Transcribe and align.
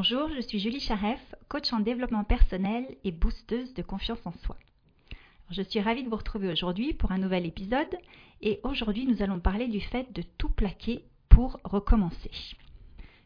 Bonjour, 0.00 0.30
je 0.32 0.40
suis 0.40 0.60
Julie 0.60 0.78
Charef, 0.78 1.18
coach 1.48 1.72
en 1.72 1.80
développement 1.80 2.22
personnel 2.22 2.86
et 3.02 3.10
boosteuse 3.10 3.74
de 3.74 3.82
confiance 3.82 4.24
en 4.26 4.32
soi. 4.44 4.56
Je 5.50 5.60
suis 5.60 5.80
ravie 5.80 6.04
de 6.04 6.08
vous 6.08 6.14
retrouver 6.14 6.48
aujourd'hui 6.48 6.94
pour 6.94 7.10
un 7.10 7.18
nouvel 7.18 7.44
épisode 7.44 7.98
et 8.40 8.60
aujourd'hui 8.62 9.06
nous 9.06 9.22
allons 9.22 9.40
parler 9.40 9.66
du 9.66 9.80
fait 9.80 10.06
de 10.12 10.22
tout 10.38 10.50
plaquer 10.50 11.02
pour 11.28 11.58
recommencer. 11.64 12.30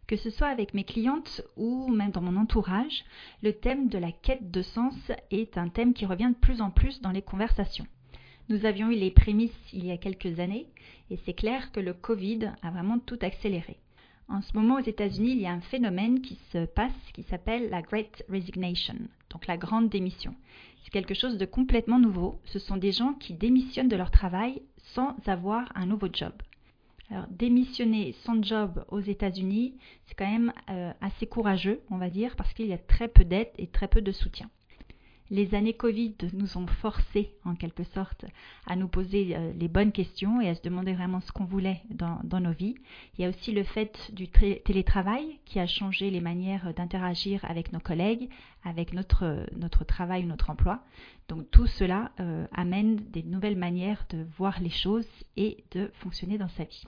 Que 0.07 0.16
ce 0.16 0.30
soit 0.30 0.46
avec 0.46 0.72
mes 0.72 0.85
clientes 0.85 1.43
ou 1.58 1.89
même 1.89 2.11
dans 2.11 2.22
mon 2.22 2.40
entourage, 2.40 3.04
le 3.43 3.52
thème 3.52 3.91
de 3.91 3.98
la 3.98 4.11
quête 4.11 4.50
de 4.50 4.62
sens 4.62 5.12
est 5.30 5.59
un 5.59 5.68
thème 5.68 5.93
qui 5.93 6.07
revient 6.07 6.30
de 6.30 6.41
plus 6.41 6.62
en 6.62 6.70
plus 6.70 7.02
dans 7.02 7.12
les 7.12 7.20
conversations. 7.20 7.86
Nous 8.48 8.64
avions 8.64 8.89
eu 8.89 8.96
les 8.96 9.11
prémices 9.11 9.53
il 9.75 9.84
y 9.84 9.93
a 9.93 9.98
quelques 9.98 10.40
années 10.40 10.68
et 11.11 11.18
c'est 11.26 11.34
clair 11.34 11.70
que 11.70 11.81
le 11.81 11.93
Covid 11.93 12.50
a 12.62 12.70
vraiment 12.70 12.98
tout 12.98 13.18
accéléré. 13.20 13.76
En 14.29 14.40
ce 14.40 14.57
moment 14.57 14.76
aux 14.76 14.85
États-Unis, 14.85 15.32
il 15.32 15.40
y 15.40 15.46
a 15.46 15.53
un 15.53 15.61
phénomène 15.61 16.21
qui 16.21 16.39
se 16.53 16.64
passe 16.64 16.93
qui 17.12 17.22
s'appelle 17.25 17.68
la 17.71 17.82
Great 17.82 18.25
Resignation, 18.29 18.96
donc 19.31 19.46
la 19.46 19.57
grande 19.57 19.89
démission. 19.89 20.35
C'est 20.85 20.90
quelque 20.90 21.14
chose 21.14 21.39
de 21.39 21.45
complètement 21.45 21.98
nouveau. 21.98 22.40
Ce 22.46 22.58
sont 22.58 22.76
des 22.76 22.93
gens 22.93 23.14
qui 23.14 23.35
démissionnent 23.35 23.89
de 23.89 23.96
leur 23.96 24.11
travail 24.11 24.62
sans 24.95 25.17
avoir 25.26 25.71
un 25.75 25.86
nouveau 25.86 26.08
job. 26.12 26.32
Alors, 27.11 27.26
démissionner 27.29 28.12
sans 28.25 28.43
job 28.43 28.85
aux 28.89 29.00
États-Unis, 29.00 29.75
c'est 30.07 30.14
quand 30.14 30.31
même 30.31 30.53
euh, 30.70 30.93
assez 31.03 31.26
courageux, 31.26 31.82
on 31.90 31.98
va 31.98 32.09
dire, 32.09 32.36
parce 32.36 32.55
qu'il 32.55 32.67
y 32.67 32.73
a 32.73 32.78
très 32.78 33.09
peu 33.09 33.25
d'aide 33.25 33.50
et 33.59 33.67
très 33.67 33.86
peu 33.86 34.00
de 34.00 34.12
soutien. 34.12 34.48
Les 35.33 35.55
années 35.55 35.72
Covid 35.72 36.14
nous 36.34 36.59
ont 36.59 36.67
forcés, 36.67 37.31
en 37.47 37.55
quelque 37.55 37.84
sorte, 37.84 38.27
à 38.67 38.77
nous 38.77 38.86
poser 38.86 39.34
euh, 39.34 39.55
les 39.59 39.67
bonnes 39.67 39.91
questions 39.91 40.43
et 40.43 40.51
à 40.51 40.55
se 40.55 40.61
demander 40.61 40.93
vraiment 40.93 41.23
ce 41.23 41.33
qu'on 41.33 41.47
voulait 41.47 41.81
dans, 41.89 42.20
nos 42.39 42.53
vies. 42.53 42.75
Il 43.17 43.23
y 43.23 43.25
a 43.25 43.31
aussi 43.31 43.51
le 43.51 43.65
fait 43.65 44.11
du 44.12 44.29
télétravail 44.29 45.39
qui 45.47 45.59
a 45.59 45.67
changé 45.67 46.11
les 46.11 46.21
manières 46.21 46.75
d'interagir 46.75 47.43
avec 47.48 47.73
nos 47.73 47.81
collègues, 47.81 48.29
avec 48.62 48.93
notre, 48.93 49.47
notre 49.56 49.84
travail 49.84 50.27
notre 50.27 50.51
emploi. 50.51 50.84
Donc 51.29 51.51
tout 51.51 51.67
cela 51.67 52.12
euh, 52.21 52.47
amène 52.53 52.97
des 52.97 53.23
nouvelles 53.23 53.56
manières 53.56 54.05
de 54.11 54.27
voir 54.37 54.61
les 54.61 54.69
choses 54.69 55.09
et 55.39 55.65
de 55.71 55.91
fonctionner 55.95 56.37
dans 56.37 56.51
sa 56.51 56.65
vie. 56.65 56.84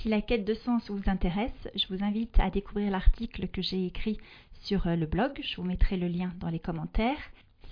Si 0.00 0.10
la 0.10 0.20
quête 0.20 0.44
de 0.44 0.52
sens 0.52 0.90
vous 0.90 1.08
intéresse, 1.08 1.68
je 1.74 1.86
vous 1.88 2.04
invite 2.04 2.38
à 2.40 2.50
découvrir 2.50 2.90
l'article 2.90 3.48
que 3.48 3.62
j'ai 3.62 3.86
écrit 3.86 4.18
sur 4.64 4.86
euh, 4.86 4.96
le 4.96 5.06
blog. 5.06 5.40
Je 5.42 5.56
vous 5.56 5.66
mettrai 5.66 5.96
le 5.96 6.08
lien 6.08 6.34
dans 6.40 6.50
les 6.50 6.60
commentaires. 6.60 7.16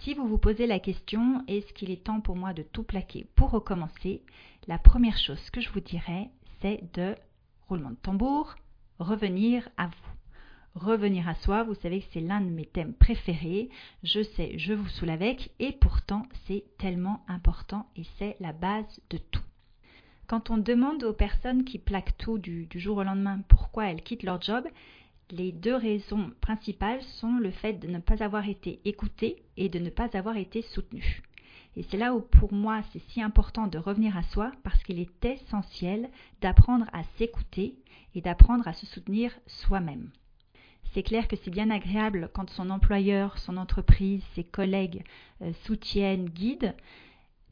Si 0.02 0.14
vous 0.14 0.28
vous 0.28 0.38
posez 0.38 0.66
la 0.68 0.78
question 0.78 1.42
est-ce 1.48 1.72
qu'il 1.72 1.90
est 1.90 2.04
temps 2.04 2.20
pour 2.20 2.36
moi 2.36 2.52
de 2.52 2.62
tout 2.62 2.84
plaquer 2.84 3.26
pour 3.34 3.50
recommencer, 3.50 4.22
la 4.68 4.78
première 4.78 5.18
chose 5.18 5.50
que 5.50 5.60
je 5.60 5.70
vous 5.70 5.80
dirais, 5.80 6.30
c'est 6.60 6.82
de 6.94 7.16
roulement 7.68 7.90
de 7.90 7.96
tambour, 7.96 8.54
revenir 9.00 9.68
à 9.76 9.88
vous. 9.88 10.14
Revenir 10.76 11.28
à 11.28 11.34
soi, 11.34 11.64
vous 11.64 11.74
savez 11.74 12.00
que 12.00 12.06
c'est 12.12 12.20
l'un 12.20 12.40
de 12.40 12.48
mes 12.48 12.64
thèmes 12.64 12.94
préférés. 12.94 13.70
Je 14.04 14.22
sais, 14.22 14.56
je 14.56 14.72
vous 14.72 14.88
saoule 14.88 15.10
avec, 15.10 15.50
et 15.58 15.72
pourtant 15.72 16.26
c'est 16.46 16.62
tellement 16.78 17.24
important 17.26 17.86
et 17.96 18.04
c'est 18.18 18.36
la 18.38 18.52
base 18.52 19.00
de 19.10 19.18
tout. 19.18 19.42
Quand 20.28 20.50
on 20.50 20.58
demande 20.58 21.02
aux 21.02 21.12
personnes 21.12 21.64
qui 21.64 21.78
plaquent 21.78 22.16
tout 22.18 22.38
du, 22.38 22.66
du 22.66 22.78
jour 22.78 22.98
au 22.98 23.02
lendemain 23.02 23.40
pourquoi 23.48 23.86
elles 23.86 24.02
quittent 24.02 24.22
leur 24.22 24.40
job, 24.40 24.64
les 25.30 25.52
deux 25.52 25.74
raisons 25.74 26.30
principales 26.40 27.02
sont 27.02 27.38
le 27.38 27.50
fait 27.50 27.74
de 27.74 27.88
ne 27.88 27.98
pas 27.98 28.22
avoir 28.22 28.48
été 28.48 28.80
écoutées 28.84 29.42
et 29.56 29.68
de 29.68 29.78
ne 29.78 29.90
pas 29.90 30.08
avoir 30.16 30.36
été 30.36 30.62
soutenues. 30.62 31.22
Et 31.76 31.84
c'est 31.84 31.96
là 31.96 32.14
où 32.14 32.20
pour 32.20 32.52
moi 32.52 32.82
c'est 32.92 33.02
si 33.10 33.22
important 33.22 33.66
de 33.66 33.78
revenir 33.78 34.16
à 34.16 34.22
soi 34.22 34.50
parce 34.64 34.82
qu'il 34.82 34.98
est 34.98 35.24
essentiel 35.24 36.08
d'apprendre 36.40 36.86
à 36.92 37.02
s'écouter 37.16 37.76
et 38.14 38.20
d'apprendre 38.20 38.66
à 38.66 38.72
se 38.72 38.86
soutenir 38.86 39.32
soi-même. 39.46 40.10
C'est 40.92 41.02
clair 41.02 41.28
que 41.28 41.36
c'est 41.36 41.50
bien 41.50 41.70
agréable 41.70 42.30
quand 42.32 42.48
son 42.50 42.70
employeur, 42.70 43.36
son 43.38 43.58
entreprise, 43.58 44.24
ses 44.34 44.44
collègues 44.44 45.04
euh, 45.42 45.52
soutiennent, 45.64 46.30
guident, 46.30 46.74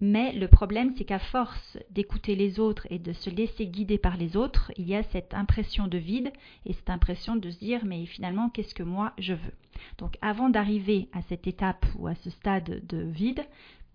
mais 0.01 0.33
le 0.33 0.49
problème, 0.49 0.93
c'est 0.97 1.05
qu'à 1.05 1.19
force 1.19 1.79
d'écouter 1.91 2.37
les 2.37 2.61
autres 2.61 2.87
et 2.91 2.99
de 2.99 3.15
se 3.15 3.31
laisser 3.31 3.67
guider 3.67 3.97
par 3.97 4.19
les 4.19 4.37
autres, 4.37 4.71
il 4.77 4.87
y 4.87 4.95
a 4.95 5.03
cette 5.03 5.33
impression 5.33 5.87
de 5.89 5.97
vide 5.97 6.33
et 6.67 6.75
cette 6.75 6.91
impression 6.91 7.37
de 7.37 7.51
se 7.51 7.59
dire 7.59 7.84
mais 7.87 8.05
finalement 8.05 8.51
qu'est-ce 8.51 8.75
que 8.75 8.83
moi 8.83 9.15
je 9.19 9.33
veux? 9.33 9.55
Donc 9.99 10.19
avant 10.21 10.51
d'arriver 10.51 11.09
à 11.12 11.23
cette 11.23 11.47
étape 11.47 11.87
ou 11.99 12.09
à 12.09 12.15
ce 12.15 12.29
stade 12.29 12.87
de 12.87 12.99
vide, 12.99 13.47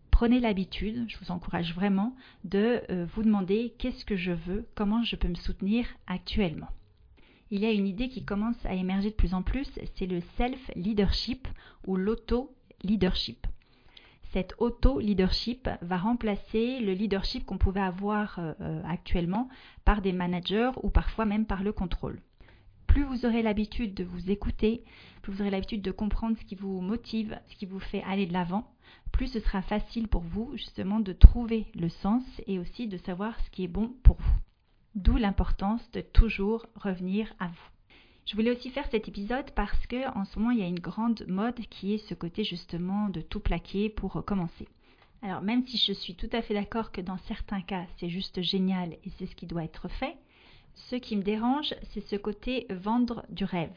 prenez 0.10 0.40
l'habitude, 0.40 1.06
je 1.08 1.18
vous 1.20 1.32
encourage 1.32 1.76
vraiment, 1.76 2.16
de 2.46 2.82
euh, 2.90 3.06
vous 3.14 3.22
demander 3.24 3.76
qu'est-ce 3.78 4.06
que 4.06 4.16
je 4.16 4.32
veux, 4.32 4.68
comment 4.74 5.04
je 5.04 5.16
peux 5.16 5.28
me 5.28 5.36
soutenir 5.36 5.86
actuellement. 6.08 6.70
Il 7.52 7.60
y 7.60 7.66
a 7.66 7.72
une 7.72 7.88
idée 7.88 8.10
qui 8.10 8.24
commence 8.24 8.66
à 8.66 8.74
émerger 8.74 9.12
de 9.12 9.16
plus 9.16 9.34
en 9.34 9.44
plus, 9.44 9.70
c'est 9.96 10.08
le 10.08 10.22
self-leadership 10.38 11.48
ou 11.86 11.96
l'auto-leadership 11.96 13.46
cet 14.34 14.56
auto-leadership 14.60 15.70
va 15.82 15.98
remplacer 15.98 16.80
le 16.80 16.94
leadership 16.94 17.46
qu'on 17.46 17.58
pouvait 17.58 17.82
avoir 17.82 18.40
euh, 18.40 18.54
euh, 18.62 18.82
actuellement 18.86 19.50
par 19.84 20.02
des 20.02 20.14
managers 20.14 20.72
ou 20.84 20.90
parfois 20.90 21.26
même 21.26 21.46
par 21.46 21.64
le 21.64 21.74
contrôle. 21.74 22.22
Plus 22.88 23.04
vous 23.04 23.26
aurez 23.26 23.42
l'habitude 23.42 23.94
de 23.94 24.04
vous 24.04 24.32
écouter, 24.32 24.84
plus 25.22 25.34
vous 25.34 25.42
aurez 25.42 25.52
l'habitude 25.52 25.82
de 25.82 25.92
comprendre 25.92 26.38
ce 26.38 26.46
qui 26.46 26.56
vous 26.56 26.82
motive, 26.82 27.40
ce 27.48 27.56
qui 27.56 27.66
vous 27.66 27.80
fait 27.80 28.04
aller 28.04 28.26
de 28.26 28.34
l'avant, 28.34 28.72
plus 29.12 29.28
ce 29.28 29.40
sera 29.40 29.62
facile 29.62 30.08
pour 30.08 30.22
vous 30.22 30.52
justement 30.56 31.00
de 31.00 31.14
trouver 31.14 31.68
le 31.76 31.90
sens 31.90 32.24
et 32.48 32.60
aussi 32.60 32.88
de 32.88 32.98
savoir 32.98 33.40
ce 33.42 33.50
qui 33.50 33.64
est 33.64 33.70
bon 33.70 33.94
pour 34.04 34.18
vous. 34.18 34.40
D'où 34.96 35.16
l'importance 35.16 35.90
de 35.92 36.02
toujours 36.02 36.66
revenir 36.76 37.34
à 37.40 37.48
vous. 37.48 37.70
Je 38.26 38.36
voulais 38.36 38.52
aussi 38.52 38.70
faire 38.70 38.88
cet 38.92 39.08
épisode 39.08 39.52
parce 39.56 39.88
que 39.88 40.08
en 40.18 40.26
ce 40.26 40.38
moment 40.38 40.52
il 40.52 40.60
y 40.60 40.64
a 40.64 40.68
une 40.68 40.80
grande 40.80 41.26
mode 41.28 41.60
qui 41.70 41.94
est 41.94 42.08
ce 42.10 42.14
côté 42.14 42.44
justement 42.44 43.10
de 43.10 43.20
tout 43.20 43.40
plaquer 43.40 43.90
pour 43.90 44.14
recommencer. 44.14 44.68
Alors 45.24 45.42
même 45.42 45.66
si 45.68 45.78
je 45.78 45.92
suis 45.92 46.16
tout 46.16 46.30
à 46.32 46.42
fait 46.42 46.54
d'accord 46.54 46.92
que 46.92 47.02
dans 47.02 47.18
certains 47.18 47.62
cas 47.62 47.86
c'est 47.98 48.10
juste 48.10 48.42
génial 48.42 48.94
et 48.94 49.12
c'est 49.18 49.26
ce 49.26 49.36
qui 49.36 49.48
doit 49.48 49.64
être 49.64 49.88
fait, 49.88 50.16
ce 50.76 50.96
qui 50.96 51.18
me 51.18 51.24
dérange 51.24 51.74
c'est 51.90 52.08
ce 52.08 52.16
côté 52.16 52.68
vendre 52.70 53.26
du 53.30 53.44
rêve. 53.44 53.76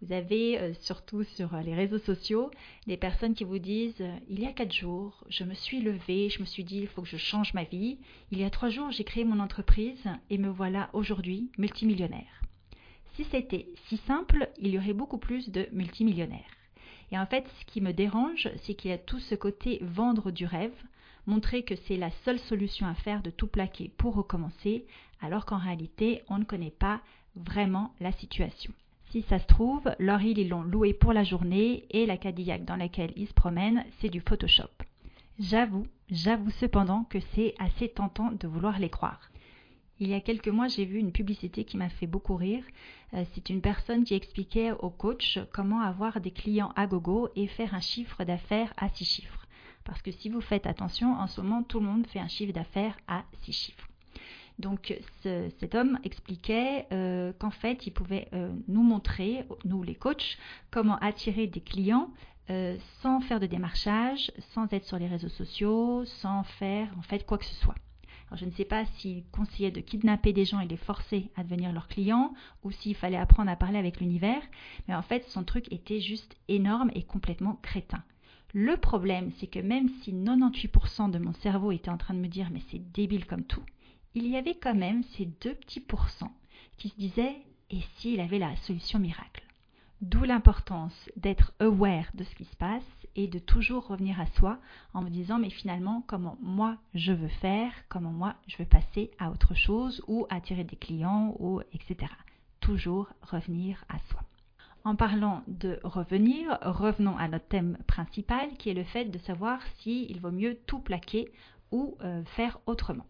Vous 0.00 0.12
avez 0.12 0.58
euh, 0.58 0.72
surtout 0.80 1.22
sur 1.22 1.54
les 1.58 1.74
réseaux 1.74 1.98
sociaux 1.98 2.50
des 2.86 2.96
personnes 2.96 3.34
qui 3.34 3.44
vous 3.44 3.58
disent 3.58 4.00
euh, 4.00 4.16
il 4.28 4.40
y 4.40 4.46
a 4.46 4.52
quatre 4.52 4.74
jours 4.74 5.24
je 5.28 5.44
me 5.44 5.54
suis 5.54 5.82
levée, 5.82 6.30
je 6.30 6.40
me 6.40 6.46
suis 6.46 6.64
dit 6.64 6.78
il 6.78 6.88
faut 6.88 7.02
que 7.02 7.08
je 7.08 7.18
change 7.18 7.52
ma 7.52 7.64
vie. 7.64 7.98
Il 8.32 8.38
y 8.40 8.44
a 8.44 8.50
trois 8.50 8.70
jours 8.70 8.90
j'ai 8.90 9.04
créé 9.04 9.24
mon 9.24 9.40
entreprise 9.40 10.08
et 10.30 10.38
me 10.38 10.48
voilà 10.48 10.88
aujourd'hui 10.94 11.50
multimillionnaire. 11.58 12.43
Si 13.14 13.24
c'était 13.24 13.68
si 13.86 13.96
simple, 13.98 14.50
il 14.58 14.68
y 14.68 14.78
aurait 14.78 14.92
beaucoup 14.92 15.18
plus 15.18 15.50
de 15.50 15.68
multimillionnaires. 15.72 16.40
Et 17.12 17.18
en 17.18 17.26
fait, 17.26 17.46
ce 17.60 17.64
qui 17.66 17.80
me 17.80 17.92
dérange, 17.92 18.48
c'est 18.62 18.74
qu'il 18.74 18.90
y 18.90 18.94
a 18.94 18.98
tout 18.98 19.20
ce 19.20 19.36
côté 19.36 19.78
vendre 19.82 20.32
du 20.32 20.46
rêve, 20.46 20.74
montrer 21.26 21.62
que 21.62 21.76
c'est 21.76 21.96
la 21.96 22.10
seule 22.24 22.40
solution 22.40 22.86
à 22.86 22.94
faire 22.94 23.22
de 23.22 23.30
tout 23.30 23.46
plaquer 23.46 23.90
pour 23.96 24.14
recommencer, 24.14 24.84
alors 25.20 25.46
qu'en 25.46 25.58
réalité, 25.58 26.22
on 26.28 26.38
ne 26.38 26.44
connaît 26.44 26.70
pas 26.72 27.00
vraiment 27.36 27.94
la 28.00 28.12
situation. 28.12 28.72
Si 29.10 29.22
ça 29.22 29.38
se 29.38 29.46
trouve, 29.46 29.94
leur 30.00 30.20
île, 30.22 30.38
ils 30.38 30.48
l'ont 30.48 30.62
loué 30.62 30.92
pour 30.92 31.12
la 31.12 31.22
journée 31.22 31.84
et 31.90 32.06
la 32.06 32.16
Cadillac 32.16 32.64
dans 32.64 32.76
laquelle 32.76 33.12
ils 33.14 33.28
se 33.28 33.34
promènent, 33.34 33.84
c'est 34.00 34.08
du 34.08 34.20
Photoshop. 34.20 34.70
J'avoue, 35.38 35.86
j'avoue 36.10 36.50
cependant 36.50 37.04
que 37.04 37.18
c'est 37.34 37.54
assez 37.60 37.88
tentant 37.88 38.32
de 38.32 38.48
vouloir 38.48 38.80
les 38.80 38.90
croire. 38.90 39.30
Il 40.00 40.08
y 40.08 40.14
a 40.14 40.20
quelques 40.20 40.48
mois, 40.48 40.66
j'ai 40.66 40.84
vu 40.84 40.98
une 40.98 41.12
publicité 41.12 41.64
qui 41.64 41.76
m'a 41.76 41.88
fait 41.88 42.08
beaucoup 42.08 42.34
rire. 42.34 42.64
Euh, 43.14 43.24
c'est 43.32 43.48
une 43.48 43.60
personne 43.60 44.02
qui 44.02 44.14
expliquait 44.14 44.72
au 44.72 44.90
coach 44.90 45.38
comment 45.52 45.80
avoir 45.80 46.20
des 46.20 46.32
clients 46.32 46.72
à 46.74 46.88
gogo 46.88 47.28
et 47.36 47.46
faire 47.46 47.74
un 47.74 47.80
chiffre 47.80 48.24
d'affaires 48.24 48.72
à 48.76 48.88
six 48.88 49.04
chiffres. 49.04 49.46
Parce 49.84 50.02
que 50.02 50.10
si 50.10 50.30
vous 50.30 50.40
faites 50.40 50.66
attention, 50.66 51.12
en 51.12 51.28
ce 51.28 51.40
moment, 51.40 51.62
tout 51.62 51.78
le 51.78 51.86
monde 51.86 52.08
fait 52.08 52.18
un 52.18 52.26
chiffre 52.26 52.52
d'affaires 52.52 52.96
à 53.06 53.24
six 53.42 53.52
chiffres. 53.52 53.88
Donc 54.58 54.98
cet 55.22 55.74
homme 55.74 55.98
expliquait 56.02 56.86
euh, 56.92 57.32
qu'en 57.38 57.50
fait, 57.50 57.86
il 57.86 57.92
pouvait 57.92 58.28
euh, 58.32 58.52
nous 58.66 58.82
montrer, 58.82 59.44
nous 59.64 59.82
les 59.84 59.94
coachs, 59.94 60.38
comment 60.70 60.96
attirer 60.98 61.46
des 61.46 61.60
clients 61.60 62.10
sans 63.00 63.22
faire 63.22 63.40
de 63.40 63.46
démarchage, 63.46 64.30
sans 64.52 64.70
être 64.70 64.84
sur 64.84 64.98
les 64.98 65.06
réseaux 65.06 65.30
sociaux, 65.30 66.04
sans 66.04 66.42
faire 66.42 66.92
en 66.98 67.02
fait 67.02 67.24
quoi 67.24 67.38
que 67.38 67.46
ce 67.46 67.54
soit 67.54 67.74
je 68.36 68.44
ne 68.44 68.50
sais 68.52 68.64
pas 68.64 68.84
s'il 68.84 69.24
conseillait 69.26 69.70
de 69.70 69.80
kidnapper 69.80 70.32
des 70.32 70.44
gens 70.44 70.60
et 70.60 70.68
les 70.68 70.76
forcer 70.76 71.30
à 71.36 71.44
devenir 71.44 71.72
leurs 71.72 71.88
clients, 71.88 72.34
ou 72.62 72.70
s'il 72.70 72.94
fallait 72.94 73.16
apprendre 73.16 73.50
à 73.50 73.56
parler 73.56 73.78
avec 73.78 74.00
l'univers, 74.00 74.42
mais 74.88 74.94
en 74.94 75.02
fait 75.02 75.24
son 75.28 75.44
truc 75.44 75.72
était 75.72 76.00
juste 76.00 76.36
énorme 76.48 76.90
et 76.94 77.02
complètement 77.02 77.58
crétin. 77.62 78.02
Le 78.52 78.76
problème, 78.76 79.32
c'est 79.38 79.48
que 79.48 79.58
même 79.58 79.88
si 80.02 80.12
98% 80.12 81.10
de 81.10 81.18
mon 81.18 81.32
cerveau 81.34 81.72
était 81.72 81.90
en 81.90 81.98
train 81.98 82.14
de 82.14 82.20
me 82.20 82.28
dire 82.28 82.50
mais 82.52 82.62
c'est 82.70 82.92
débile 82.92 83.26
comme 83.26 83.44
tout, 83.44 83.64
il 84.14 84.28
y 84.28 84.36
avait 84.36 84.54
quand 84.54 84.76
même 84.76 85.02
ces 85.16 85.26
deux 85.26 85.54
petits 85.54 85.80
pourcents 85.80 86.32
qui 86.76 86.88
se 86.88 86.96
disaient 86.96 87.36
et 87.70 87.80
s'il 87.96 88.20
avait 88.20 88.38
la 88.38 88.54
solution 88.56 88.98
miracle? 88.98 89.42
D'où 90.04 90.24
l'importance 90.24 91.08
d'être 91.16 91.54
aware 91.60 92.10
de 92.12 92.24
ce 92.24 92.34
qui 92.34 92.44
se 92.44 92.56
passe 92.56 93.06
et 93.16 93.26
de 93.26 93.38
toujours 93.38 93.86
revenir 93.86 94.20
à 94.20 94.26
soi 94.26 94.58
en 94.92 95.00
me 95.00 95.08
disant 95.08 95.38
mais 95.38 95.48
finalement 95.48 96.04
comment 96.06 96.36
moi 96.42 96.76
je 96.92 97.14
veux 97.14 97.28
faire, 97.40 97.72
comment 97.88 98.12
moi 98.12 98.34
je 98.46 98.58
veux 98.58 98.66
passer 98.66 99.10
à 99.18 99.30
autre 99.30 99.54
chose 99.54 100.04
ou 100.06 100.26
attirer 100.28 100.62
des 100.62 100.76
clients 100.76 101.34
ou 101.38 101.62
etc. 101.72 102.12
Toujours 102.60 103.08
revenir 103.22 103.82
à 103.88 103.98
soi. 104.10 104.20
En 104.84 104.94
parlant 104.94 105.42
de 105.48 105.80
revenir, 105.84 106.58
revenons 106.60 107.16
à 107.16 107.26
notre 107.26 107.48
thème 107.48 107.78
principal 107.86 108.50
qui 108.58 108.68
est 108.68 108.74
le 108.74 108.84
fait 108.84 109.06
de 109.06 109.16
savoir 109.16 109.60
s'il 109.78 110.20
vaut 110.20 110.30
mieux 110.30 110.58
tout 110.66 110.80
plaquer 110.80 111.32
ou 111.72 111.96
euh, 112.02 112.22
faire 112.36 112.58
autrement. 112.66 113.06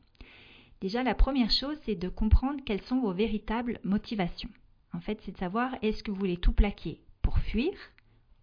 Déjà, 0.81 1.02
la 1.02 1.17
première 1.17 1.50
chose, 1.50 1.76
c'est 1.85 1.96
de 1.96 2.08
comprendre 2.08 2.61
quelles 2.64 2.82
sont 2.82 3.00
vos 3.00 3.12
véritables 3.12 3.81
motivations. 3.82 4.50
En 4.94 5.00
fait, 5.00 5.20
c'est 5.23 5.32
de 5.32 5.38
savoir 5.38 5.76
est-ce 5.82 6.05
que 6.05 6.12
vous 6.12 6.19
voulez 6.19 6.37
tout 6.37 6.52
plaquer 6.52 7.00
pour 7.20 7.38
fuir 7.38 7.73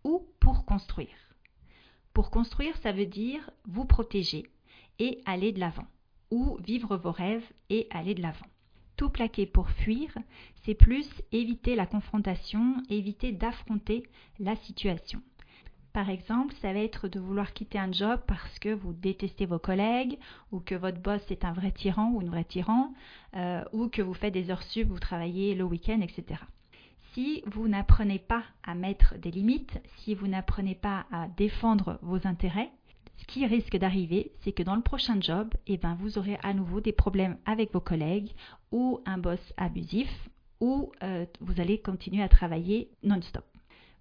ou 0.03 0.27
pour 0.39 0.65
construire? 0.65 1.35
Pour 2.13 2.29
construire, 2.29 2.75
ça 2.77 2.91
veut 2.91 3.05
dire 3.05 3.49
vous 3.65 3.85
protéger 3.85 4.43
et 4.99 5.21
aller 5.25 5.53
de 5.53 5.61
l'avant, 5.61 5.87
ou 6.29 6.57
vivre 6.57 6.97
vos 6.97 7.11
rêves 7.11 7.49
et 7.69 7.87
aller 7.89 8.13
de 8.13 8.21
l'avant. 8.21 8.45
Tout 8.97 9.09
plaquer 9.09 9.45
pour 9.45 9.69
fuir, 9.69 10.13
c'est 10.63 10.75
plus 10.75 11.07
éviter 11.31 11.75
la 11.75 11.85
confrontation, 11.85 12.83
éviter 12.89 13.31
d'affronter 13.31 14.03
la 14.37 14.57
situation. 14.57 15.21
Par 15.93 16.09
exemple, 16.09 16.53
ça 16.61 16.71
va 16.71 16.79
être 16.79 17.09
de 17.09 17.19
vouloir 17.19 17.51
quitter 17.53 17.77
un 17.77 17.91
job 17.91 18.21
parce 18.25 18.59
que 18.59 18.73
vous 18.73 18.93
détestez 18.93 19.45
vos 19.45 19.59
collègues, 19.59 20.17
ou 20.51 20.59
que 20.59 20.75
votre 20.75 20.99
boss 20.99 21.21
est 21.29 21.43
un 21.43 21.51
vrai 21.51 21.71
tyran 21.71 22.11
ou 22.13 22.21
une 22.21 22.29
vraie 22.29 22.45
tyran, 22.45 22.93
euh, 23.35 23.63
ou 23.73 23.89
que 23.89 24.01
vous 24.01 24.13
faites 24.13 24.33
des 24.33 24.51
heures 24.51 24.63
sub, 24.63 24.87
vous 24.87 24.99
travaillez 24.99 25.53
le 25.53 25.65
week-end, 25.65 25.99
etc. 26.01 26.39
Si 27.13 27.43
vous 27.45 27.67
n'apprenez 27.67 28.19
pas 28.19 28.43
à 28.63 28.73
mettre 28.73 29.17
des 29.17 29.31
limites, 29.31 29.81
si 29.97 30.15
vous 30.15 30.27
n'apprenez 30.27 30.75
pas 30.75 31.05
à 31.11 31.27
défendre 31.27 31.99
vos 32.01 32.25
intérêts, 32.25 32.71
ce 33.17 33.25
qui 33.25 33.45
risque 33.45 33.75
d'arriver, 33.75 34.31
c'est 34.41 34.53
que 34.53 34.63
dans 34.63 34.75
le 34.75 34.81
prochain 34.81 35.19
job, 35.19 35.53
eh 35.67 35.77
ben, 35.77 35.95
vous 35.99 36.17
aurez 36.17 36.39
à 36.41 36.53
nouveau 36.53 36.79
des 36.79 36.93
problèmes 36.93 37.37
avec 37.45 37.73
vos 37.73 37.81
collègues 37.81 38.31
ou 38.71 39.01
un 39.05 39.17
boss 39.17 39.39
abusif 39.57 40.09
ou 40.61 40.91
euh, 41.03 41.25
vous 41.41 41.59
allez 41.59 41.79
continuer 41.79 42.23
à 42.23 42.29
travailler 42.29 42.89
non-stop. 43.03 43.50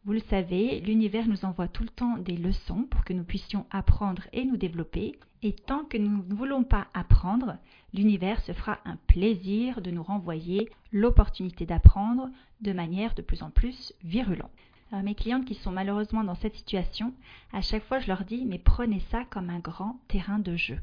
Vous 0.06 0.12
le 0.14 0.20
savez, 0.30 0.80
l'univers 0.80 1.28
nous 1.28 1.44
envoie 1.44 1.68
tout 1.68 1.82
le 1.82 1.90
temps 1.90 2.16
des 2.16 2.38
leçons 2.38 2.84
pour 2.84 3.04
que 3.04 3.12
nous 3.12 3.22
puissions 3.22 3.66
apprendre 3.70 4.22
et 4.32 4.46
nous 4.46 4.56
développer. 4.56 5.18
Et 5.42 5.52
tant 5.52 5.84
que 5.84 5.98
nous 5.98 6.24
ne 6.24 6.34
voulons 6.34 6.64
pas 6.64 6.86
apprendre, 6.94 7.58
l'univers 7.92 8.40
se 8.40 8.52
fera 8.52 8.78
un 8.86 8.96
plaisir 9.08 9.82
de 9.82 9.90
nous 9.90 10.02
renvoyer 10.02 10.70
l'opportunité 10.90 11.66
d'apprendre 11.66 12.30
de 12.62 12.72
manière 12.72 13.14
de 13.14 13.20
plus 13.20 13.42
en 13.42 13.50
plus 13.50 13.92
virulente. 14.02 14.50
Euh, 14.92 15.02
mes 15.02 15.14
clientes 15.14 15.44
qui 15.44 15.54
sont 15.54 15.70
malheureusement 15.70 16.24
dans 16.24 16.34
cette 16.34 16.56
situation, 16.56 17.14
à 17.52 17.60
chaque 17.60 17.84
fois 17.84 18.00
je 18.00 18.08
leur 18.08 18.24
dis 18.24 18.44
mais 18.44 18.58
prenez 18.58 19.00
ça 19.10 19.24
comme 19.30 19.48
un 19.48 19.60
grand 19.60 20.00
terrain 20.08 20.40
de 20.40 20.56
jeu. 20.56 20.78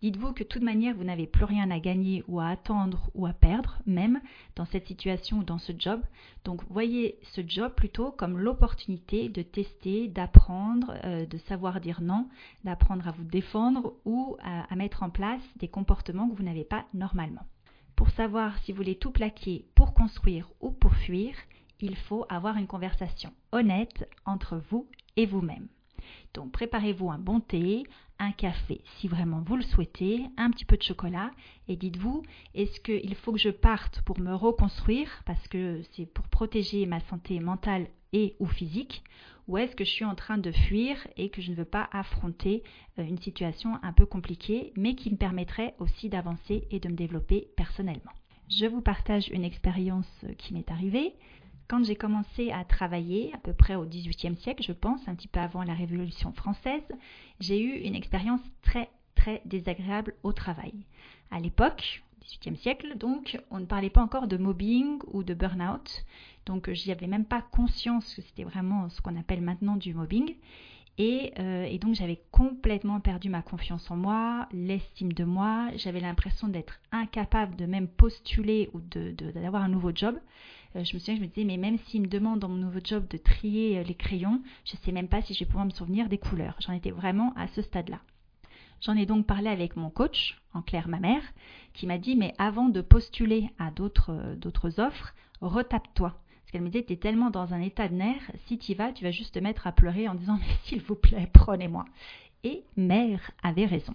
Dites-vous 0.00 0.32
que 0.32 0.44
de 0.44 0.48
toute 0.48 0.62
manière 0.62 0.94
vous 0.94 1.04
n'avez 1.04 1.26
plus 1.26 1.44
rien 1.44 1.70
à 1.70 1.78
gagner 1.78 2.24
ou 2.26 2.40
à 2.40 2.48
attendre 2.48 3.10
ou 3.14 3.26
à 3.26 3.34
perdre 3.34 3.78
même 3.86 4.20
dans 4.56 4.64
cette 4.64 4.86
situation 4.86 5.40
ou 5.40 5.44
dans 5.44 5.58
ce 5.58 5.72
job. 5.78 6.00
Donc 6.44 6.62
voyez 6.70 7.18
ce 7.34 7.42
job 7.46 7.74
plutôt 7.74 8.12
comme 8.12 8.38
l'opportunité 8.38 9.28
de 9.28 9.42
tester, 9.42 10.08
d'apprendre, 10.08 10.94
euh, 11.04 11.26
de 11.26 11.36
savoir 11.36 11.80
dire 11.80 12.00
non, 12.00 12.28
d'apprendre 12.64 13.06
à 13.08 13.12
vous 13.12 13.24
défendre 13.24 13.92
ou 14.06 14.38
à 14.42 14.74
mettre 14.74 15.02
en 15.02 15.10
place 15.10 15.42
des 15.56 15.68
comportements 15.68 16.28
que 16.28 16.36
vous 16.36 16.42
n'avez 16.42 16.64
pas 16.64 16.86
normalement. 16.94 17.44
Pour 17.94 18.08
savoir 18.10 18.56
si 18.60 18.72
vous 18.72 18.78
voulez 18.78 18.96
tout 18.96 19.10
plaquer 19.10 19.66
pour 19.74 19.92
construire 19.92 20.48
ou 20.60 20.70
pour 20.70 20.94
fuir, 20.94 21.34
il 21.82 21.96
faut 21.96 22.26
avoir 22.28 22.56
une 22.56 22.66
conversation 22.66 23.32
honnête 23.52 24.08
entre 24.24 24.62
vous 24.70 24.86
et 25.16 25.26
vous-même. 25.26 25.68
Donc 26.34 26.52
préparez-vous 26.52 27.10
un 27.10 27.18
bon 27.18 27.40
thé, 27.40 27.84
un 28.18 28.32
café 28.32 28.82
si 28.98 29.08
vraiment 29.08 29.40
vous 29.40 29.56
le 29.56 29.62
souhaitez, 29.62 30.26
un 30.36 30.50
petit 30.50 30.64
peu 30.64 30.76
de 30.76 30.82
chocolat 30.82 31.30
et 31.68 31.76
dites-vous 31.76 32.22
est-ce 32.54 32.80
qu'il 32.80 33.14
faut 33.14 33.32
que 33.32 33.38
je 33.38 33.50
parte 33.50 34.02
pour 34.02 34.18
me 34.20 34.34
reconstruire 34.34 35.22
parce 35.24 35.46
que 35.48 35.80
c'est 35.92 36.06
pour 36.06 36.28
protéger 36.28 36.86
ma 36.86 37.00
santé 37.00 37.40
mentale 37.40 37.86
et 38.12 38.36
ou 38.38 38.46
physique 38.46 39.02
ou 39.48 39.58
est-ce 39.58 39.74
que 39.74 39.84
je 39.84 39.90
suis 39.90 40.04
en 40.04 40.14
train 40.14 40.38
de 40.38 40.52
fuir 40.52 40.96
et 41.16 41.30
que 41.30 41.42
je 41.42 41.50
ne 41.50 41.56
veux 41.56 41.64
pas 41.64 41.88
affronter 41.92 42.62
euh, 42.98 43.04
une 43.04 43.18
situation 43.18 43.78
un 43.82 43.92
peu 43.92 44.06
compliquée 44.06 44.72
mais 44.76 44.94
qui 44.94 45.10
me 45.10 45.16
permettrait 45.16 45.74
aussi 45.78 46.08
d'avancer 46.08 46.68
et 46.70 46.78
de 46.78 46.88
me 46.88 46.94
développer 46.94 47.48
personnellement? 47.56 48.12
Je 48.48 48.66
vous 48.66 48.80
partage 48.80 49.28
une 49.28 49.44
expérience 49.44 50.24
qui 50.38 50.54
m'est 50.54 50.70
arrivée. 50.70 51.14
Quand 51.70 51.84
j'ai 51.84 51.94
commencé 51.94 52.50
à 52.50 52.64
travailler, 52.64 53.32
à 53.32 53.38
peu 53.38 53.52
près 53.52 53.76
au 53.76 53.84
XVIIIe 53.84 54.36
siècle, 54.36 54.64
je 54.64 54.72
pense, 54.72 55.06
un 55.06 55.14
petit 55.14 55.28
peu 55.28 55.38
avant 55.38 55.62
la 55.62 55.72
Révolution 55.72 56.32
française, 56.32 56.82
j'ai 57.38 57.62
eu 57.62 57.86
une 57.86 57.94
expérience 57.94 58.40
très 58.60 58.90
très 59.14 59.40
désagréable 59.44 60.16
au 60.24 60.32
travail. 60.32 60.72
À 61.30 61.38
l'époque, 61.38 62.02
XVIIIe 62.24 62.56
siècle, 62.56 62.98
donc, 62.98 63.38
on 63.52 63.60
ne 63.60 63.66
parlait 63.66 63.88
pas 63.88 64.02
encore 64.02 64.26
de 64.26 64.36
mobbing 64.36 64.98
ou 65.12 65.22
de 65.22 65.32
burn-out, 65.32 66.04
donc 66.44 66.68
j'y 66.72 66.90
avais 66.90 67.06
même 67.06 67.24
pas 67.24 67.40
conscience 67.40 68.16
que 68.16 68.22
c'était 68.22 68.42
vraiment 68.42 68.88
ce 68.88 69.00
qu'on 69.00 69.16
appelle 69.16 69.40
maintenant 69.40 69.76
du 69.76 69.94
mobbing. 69.94 70.34
Et, 70.98 71.32
euh, 71.38 71.78
donc 71.78 71.94
j'avais 71.94 72.20
complètement 72.32 72.98
perdu 72.98 73.30
ma 73.30 73.42
confiance 73.42 73.88
en 73.92 73.96
moi, 73.96 74.48
l'estime 74.52 75.12
de 75.12 75.22
moi, 75.22 75.68
j'avais 75.76 76.00
l'impression 76.00 76.48
d'être 76.48 76.80
incapable 76.90 77.54
de 77.54 77.66
même 77.66 77.86
postuler 77.86 78.70
ou 78.74 78.80
d'avoir 78.80 79.62
un 79.62 79.68
nouveau 79.68 79.92
job. 79.94 80.18
Euh, 80.76 80.84
je 80.84 80.94
me 80.94 81.00
souviens, 81.00 81.16
je 81.16 81.20
me 81.20 81.26
disais, 81.26 81.44
mais 81.44 81.56
même 81.56 81.78
s'il 81.78 82.02
me 82.02 82.06
demande 82.06 82.40
dans 82.40 82.48
mon 82.48 82.56
nouveau 82.56 82.80
job 82.82 83.06
de 83.08 83.16
trier 83.16 83.78
euh, 83.78 83.82
les 83.82 83.94
crayons, 83.94 84.40
je 84.64 84.76
ne 84.76 84.80
sais 84.82 84.92
même 84.92 85.08
pas 85.08 85.22
si 85.22 85.34
je 85.34 85.40
vais 85.40 85.46
pouvoir 85.46 85.64
me 85.64 85.70
souvenir 85.70 86.08
des 86.08 86.18
couleurs. 86.18 86.56
J'en 86.60 86.72
étais 86.72 86.90
vraiment 86.90 87.32
à 87.36 87.48
ce 87.48 87.62
stade-là. 87.62 88.00
J'en 88.80 88.96
ai 88.96 89.04
donc 89.04 89.26
parlé 89.26 89.48
avec 89.48 89.76
mon 89.76 89.90
coach, 89.90 90.40
en 90.54 90.62
clair 90.62 90.88
ma 90.88 91.00
mère, 91.00 91.22
qui 91.74 91.86
m'a 91.86 91.98
dit, 91.98 92.16
mais 92.16 92.34
avant 92.38 92.68
de 92.68 92.80
postuler 92.80 93.50
à 93.58 93.70
d'autres 93.70 94.12
euh, 94.12 94.78
offres, 94.78 95.14
retape-toi. 95.40 96.10
Parce 96.10 96.52
qu'elle 96.52 96.62
me 96.62 96.70
disait, 96.70 96.84
tu 96.84 96.94
es 96.94 96.96
tellement 96.96 97.30
dans 97.30 97.52
un 97.52 97.60
état 97.60 97.88
de 97.88 97.94
nerfs, 97.94 98.30
si 98.46 98.58
tu 98.58 98.72
y 98.72 98.74
vas, 98.74 98.92
tu 98.92 99.04
vas 99.04 99.10
juste 99.10 99.34
te 99.34 99.38
mettre 99.38 99.66
à 99.66 99.72
pleurer 99.72 100.08
en 100.08 100.14
disant, 100.14 100.36
mais 100.40 100.54
s'il 100.64 100.82
vous 100.82 100.94
plaît, 100.94 101.28
prenez-moi. 101.32 101.84
Et 102.42 102.64
mère 102.76 103.32
avait 103.42 103.66
raison. 103.66 103.94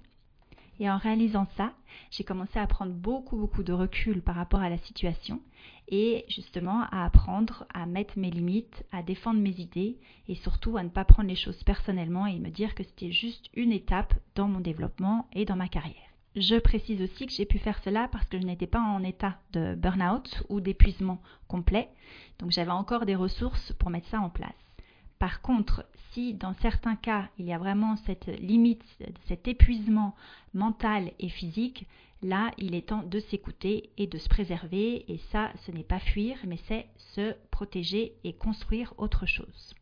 Et 0.79 0.89
en 0.89 0.97
réalisant 0.97 1.47
ça, 1.55 1.73
j'ai 2.11 2.23
commencé 2.23 2.59
à 2.59 2.67
prendre 2.67 2.91
beaucoup, 2.91 3.37
beaucoup 3.37 3.63
de 3.63 3.73
recul 3.73 4.21
par 4.21 4.35
rapport 4.35 4.61
à 4.61 4.69
la 4.69 4.77
situation 4.79 5.39
et 5.87 6.25
justement 6.27 6.83
à 6.91 7.05
apprendre 7.05 7.65
à 7.73 7.85
mettre 7.85 8.17
mes 8.17 8.31
limites, 8.31 8.83
à 8.91 9.03
défendre 9.03 9.39
mes 9.39 9.59
idées 9.59 9.97
et 10.27 10.35
surtout 10.35 10.77
à 10.77 10.83
ne 10.83 10.89
pas 10.89 11.05
prendre 11.05 11.29
les 11.29 11.35
choses 11.35 11.63
personnellement 11.63 12.25
et 12.25 12.39
me 12.39 12.49
dire 12.49 12.75
que 12.75 12.83
c'était 12.83 13.11
juste 13.11 13.49
une 13.53 13.71
étape 13.71 14.13
dans 14.35 14.47
mon 14.47 14.59
développement 14.59 15.27
et 15.33 15.45
dans 15.45 15.55
ma 15.55 15.67
carrière. 15.67 15.95
Je 16.35 16.55
précise 16.55 17.01
aussi 17.01 17.27
que 17.27 17.31
j'ai 17.31 17.45
pu 17.45 17.59
faire 17.59 17.79
cela 17.83 18.09
parce 18.11 18.25
que 18.27 18.37
je 18.39 18.45
n'étais 18.45 18.67
pas 18.67 18.81
en 18.81 19.03
état 19.03 19.37
de 19.53 19.75
burn-out 19.75 20.43
ou 20.49 20.59
d'épuisement 20.59 21.21
complet, 21.47 21.87
donc 22.39 22.51
j'avais 22.51 22.71
encore 22.71 23.05
des 23.05 23.15
ressources 23.15 23.71
pour 23.79 23.89
mettre 23.89 24.09
ça 24.09 24.19
en 24.19 24.29
place. 24.29 24.51
Par 25.19 25.41
contre, 25.41 25.85
si 26.11 26.33
dans 26.33 26.53
certains 26.55 26.95
cas 26.95 27.29
il 27.37 27.45
y 27.45 27.53
a 27.53 27.57
vraiment 27.57 27.95
cette 27.97 28.27
limite, 28.39 28.83
cet 29.27 29.47
épuisement 29.47 30.15
mental 30.53 31.11
et 31.19 31.29
physique, 31.29 31.87
là 32.21 32.51
il 32.57 32.75
est 32.75 32.87
temps 32.87 33.03
de 33.03 33.19
s'écouter 33.19 33.89
et 33.97 34.07
de 34.07 34.17
se 34.17 34.29
préserver 34.29 35.05
et 35.11 35.17
ça 35.31 35.51
ce 35.65 35.71
n'est 35.71 35.83
pas 35.83 35.99
fuir 35.99 36.37
mais 36.45 36.57
c'est 36.67 36.87
se 36.97 37.33
protéger 37.51 38.13
et 38.23 38.33
construire 38.33 38.93
autre 38.97 39.25
chose. 39.25 39.73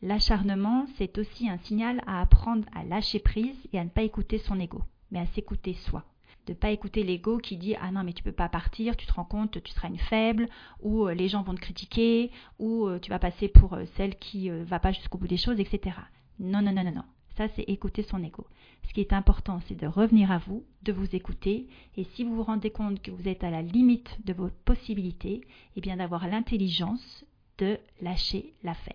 L'acharnement, 0.00 0.86
c'est 0.96 1.18
aussi 1.18 1.48
un 1.48 1.58
signal 1.58 2.02
à 2.06 2.20
apprendre 2.20 2.64
à 2.72 2.84
lâcher 2.84 3.18
prise 3.18 3.58
et 3.72 3.78
à 3.78 3.84
ne 3.84 3.88
pas 3.90 4.02
écouter 4.02 4.38
son 4.38 4.60
ego, 4.60 4.82
mais 5.10 5.18
à 5.18 5.26
s'écouter 5.26 5.74
soi 5.74 6.04
de 6.48 6.54
pas 6.54 6.70
écouter 6.70 7.04
l'ego 7.04 7.38
qui 7.38 7.56
dit 7.56 7.74
ah 7.76 7.90
non 7.90 8.02
mais 8.02 8.14
tu 8.14 8.22
peux 8.22 8.32
pas 8.32 8.48
partir, 8.48 8.96
tu 8.96 9.06
te 9.06 9.12
rends 9.12 9.24
compte, 9.24 9.62
tu 9.62 9.72
seras 9.72 9.88
une 9.88 9.98
faible, 9.98 10.48
ou 10.80 11.06
euh, 11.06 11.14
les 11.14 11.28
gens 11.28 11.42
vont 11.42 11.54
te 11.54 11.60
critiquer, 11.60 12.30
ou 12.58 12.86
euh, 12.86 12.98
tu 12.98 13.10
vas 13.10 13.18
passer 13.18 13.48
pour 13.48 13.74
euh, 13.74 13.84
celle 13.96 14.16
qui 14.16 14.48
va 14.48 14.80
pas 14.80 14.92
jusqu'au 14.92 15.18
bout 15.18 15.28
des 15.28 15.36
choses, 15.36 15.60
etc. 15.60 15.96
Non 16.40 16.62
non 16.62 16.72
non 16.72 16.84
non 16.84 16.92
non. 16.92 17.04
Ça 17.36 17.48
c'est 17.54 17.62
écouter 17.62 18.02
son 18.02 18.22
ego. 18.24 18.46
Ce 18.88 18.94
qui 18.94 19.00
est 19.00 19.12
important, 19.12 19.60
c'est 19.68 19.78
de 19.78 19.86
revenir 19.86 20.32
à 20.32 20.38
vous, 20.38 20.64
de 20.82 20.92
vous 20.92 21.14
écouter, 21.14 21.68
et 21.96 22.04
si 22.04 22.24
vous 22.24 22.34
vous 22.34 22.42
rendez 22.42 22.70
compte 22.70 23.02
que 23.02 23.10
vous 23.10 23.28
êtes 23.28 23.44
à 23.44 23.50
la 23.50 23.62
limite 23.62 24.18
de 24.24 24.32
vos 24.32 24.48
possibilités, 24.64 25.42
eh 25.76 25.80
bien 25.80 25.98
d'avoir 25.98 26.26
l'intelligence 26.26 27.24
de 27.58 27.78
lâcher 28.00 28.54
l'affaire 28.62 28.94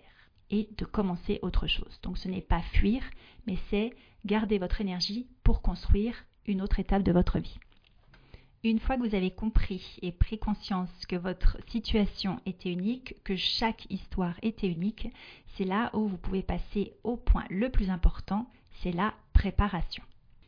et 0.50 0.68
de 0.76 0.84
commencer 0.84 1.38
autre 1.42 1.66
chose. 1.68 2.00
Donc 2.02 2.18
ce 2.18 2.28
n'est 2.28 2.40
pas 2.40 2.60
fuir, 2.60 3.02
mais 3.46 3.56
c'est 3.70 3.94
garder 4.24 4.58
votre 4.58 4.80
énergie 4.80 5.26
pour 5.44 5.62
construire 5.62 6.24
une 6.46 6.62
autre 6.62 6.80
étape 6.80 7.02
de 7.02 7.12
votre 7.12 7.38
vie. 7.38 7.58
Une 8.66 8.80
fois 8.80 8.96
que 8.96 9.06
vous 9.06 9.14
avez 9.14 9.30
compris 9.30 9.98
et 10.00 10.10
pris 10.10 10.38
conscience 10.38 10.88
que 11.06 11.16
votre 11.16 11.58
situation 11.68 12.40
était 12.46 12.72
unique, 12.72 13.14
que 13.22 13.36
chaque 13.36 13.86
histoire 13.90 14.36
était 14.40 14.68
unique, 14.68 15.08
c'est 15.54 15.64
là 15.66 15.90
où 15.92 16.08
vous 16.08 16.16
pouvez 16.16 16.42
passer 16.42 16.94
au 17.04 17.18
point 17.18 17.44
le 17.50 17.68
plus 17.68 17.90
important, 17.90 18.46
c'est 18.80 18.92
la 18.92 19.12
préparation. 19.34 20.02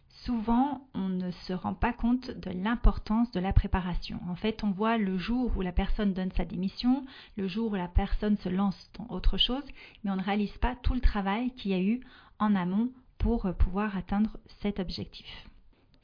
Souvent, 0.08 0.88
on 0.94 1.10
ne 1.10 1.30
se 1.30 1.52
rend 1.52 1.74
pas 1.74 1.92
compte 1.92 2.30
de 2.30 2.50
l'importance 2.50 3.30
de 3.32 3.40
la 3.40 3.52
préparation. 3.52 4.18
En 4.30 4.34
fait, 4.34 4.64
on 4.64 4.70
voit 4.70 4.96
le 4.96 5.18
jour 5.18 5.52
où 5.54 5.60
la 5.60 5.72
personne 5.72 6.14
donne 6.14 6.32
sa 6.32 6.46
démission, 6.46 7.04
le 7.36 7.46
jour 7.48 7.72
où 7.72 7.74
la 7.74 7.86
personne 7.86 8.38
se 8.38 8.48
lance 8.48 8.90
dans 8.98 9.14
autre 9.14 9.36
chose, 9.36 9.62
mais 10.02 10.10
on 10.10 10.16
ne 10.16 10.22
réalise 10.22 10.56
pas 10.56 10.74
tout 10.74 10.94
le 10.94 11.00
travail 11.00 11.50
qu'il 11.50 11.72
y 11.72 11.74
a 11.74 11.82
eu 11.82 12.00
en 12.38 12.54
amont 12.54 12.90
pour 13.18 13.52
pouvoir 13.58 13.94
atteindre 13.94 14.38
cet 14.62 14.80
objectif 14.80 15.46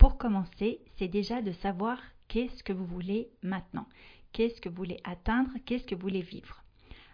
pour 0.02 0.18
commencer, 0.18 0.80
c'est 0.96 1.06
déjà 1.06 1.42
de 1.42 1.52
savoir 1.52 1.96
qu'est-ce 2.26 2.64
que 2.64 2.72
vous 2.72 2.84
voulez 2.84 3.28
maintenant, 3.44 3.86
qu'est-ce 4.32 4.60
que 4.60 4.68
vous 4.68 4.74
voulez 4.74 4.96
atteindre, 5.04 5.52
qu'est-ce 5.64 5.86
que 5.86 5.94
vous 5.94 6.00
voulez 6.00 6.22
vivre? 6.22 6.64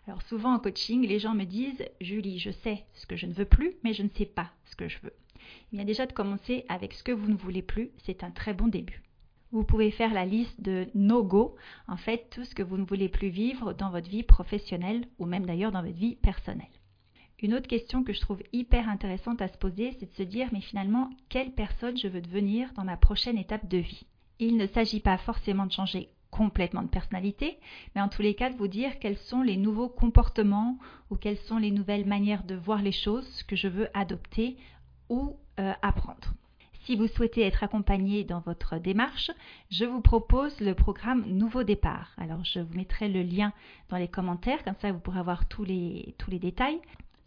Alors 0.07 0.23
souvent 0.23 0.55
en 0.55 0.59
coaching, 0.59 1.07
les 1.07 1.19
gens 1.19 1.35
me 1.35 1.45
disent 1.45 1.85
Julie, 2.01 2.39
je 2.39 2.51
sais 2.51 2.87
ce 2.95 3.05
que 3.05 3.15
je 3.15 3.27
ne 3.27 3.35
veux 3.35 3.45
plus, 3.45 3.75
mais 3.85 3.93
je 3.93 4.03
ne 4.03 4.09
sais 4.09 4.25
pas 4.25 4.53
ce 4.65 4.75
que 4.75 4.89
je 4.89 5.01
veux. 5.03 5.13
Il 5.71 5.77
bien 5.77 5.85
déjà 5.85 6.07
de 6.07 6.15
commencer 6.15 6.65
avec 6.71 6.95
ce 6.95 7.03
que 7.03 7.13
vous 7.13 7.29
ne 7.29 7.37
voulez 7.37 7.61
plus, 7.61 7.91
c'est 8.07 8.25
un 8.25 8.31
très 8.31 8.55
bon 8.55 8.69
début. 8.69 9.03
Vous 9.53 9.65
pouvez 9.65 9.91
faire 9.91 10.15
la 10.15 10.25
liste 10.25 10.59
de 10.63 10.87
no-go, 10.95 11.57
en 11.89 11.99
fait 11.99 12.31
tout 12.31 12.47
ce 12.47 12.55
que 12.55 12.63
vous 12.63 12.79
ne 12.79 12.87
voulez 12.87 13.11
plus 13.11 13.29
vivre 13.29 13.75
dans 13.75 13.91
votre 13.91 14.09
vie 14.09 14.23
professionnelle 14.23 15.05
ou 15.19 15.27
même 15.27 15.45
d'ailleurs 15.45 15.73
dans 15.73 15.83
votre 15.83 15.95
vie 15.95 16.17
personnelle. 16.17 16.78
Une 17.41 17.55
autre 17.55 17.69
question 17.69 18.03
que 18.03 18.13
je 18.13 18.21
trouve 18.21 18.43
hyper 18.53 18.89
intéressante 18.89 19.41
à 19.41 19.47
se 19.47 19.59
poser, 19.59 19.97
c'est 19.99 20.11
de 20.11 20.17
se 20.17 20.25
dire 20.25 20.49
mais 20.53 20.61
finalement 20.61 21.11
quelle 21.29 21.53
personne 21.53 21.97
je 21.97 22.09
veux 22.09 22.21
devenir 22.21 22.73
dans 22.75 22.83
ma 22.83 22.97
prochaine 22.97 23.39
étape 23.39 23.69
de 23.69 23.79
vie? 23.79 24.07
Il 24.41 24.57
ne 24.57 24.67
s'agit 24.67 24.99
pas 24.99 25.19
forcément 25.19 25.67
de 25.67 25.73
changer 25.73 26.09
complètement 26.33 26.83
de 26.83 26.89
personnalité, 26.89 27.59
mais 27.95 28.01
en 28.01 28.09
tous 28.09 28.23
les 28.23 28.35
cas 28.35 28.51
de 28.51 28.57
vous 28.57 28.67
dire 28.67 28.99
quels 28.99 29.17
sont 29.17 29.43
les 29.43 29.57
nouveaux 29.57 29.89
comportements 29.89 30.79
ou 31.11 31.17
quelles 31.17 31.39
sont 31.39 31.59
les 31.59 31.71
nouvelles 31.71 32.07
manières 32.07 32.43
de 32.43 32.57
voir 32.57 32.83
les 32.83 32.93
choses 32.93 33.45
que 33.45 33.55
je 33.55 33.69
veux 33.69 33.89
adopter 33.95 34.57
ou 35.09 35.37
euh, 35.61 35.73
apprendre. 35.81 36.35
Si 36.85 36.97
vous 36.97 37.07
souhaitez 37.07 37.43
être 37.43 37.63
accompagné 37.63 38.25
dans 38.25 38.41
votre 38.41 38.79
démarche, 38.79 39.31
je 39.71 39.85
vous 39.85 40.01
propose 40.01 40.59
le 40.61 40.75
programme 40.75 41.25
Nouveau 41.27 41.63
Départ. 41.63 42.15
Alors 42.17 42.45
je 42.45 42.61
vous 42.61 42.75
mettrai 42.75 43.09
le 43.09 43.23
lien 43.23 43.53
dans 43.91 43.97
les 43.97 44.09
commentaires, 44.09 44.65
comme 44.65 44.77
ça 44.81 44.91
vous 44.91 44.99
pourrez 44.99 45.21
avoir 45.21 45.47
tous 45.47 45.65
les, 45.65 46.17
tous 46.19 46.31
les 46.31 46.39
détails. 46.41 46.81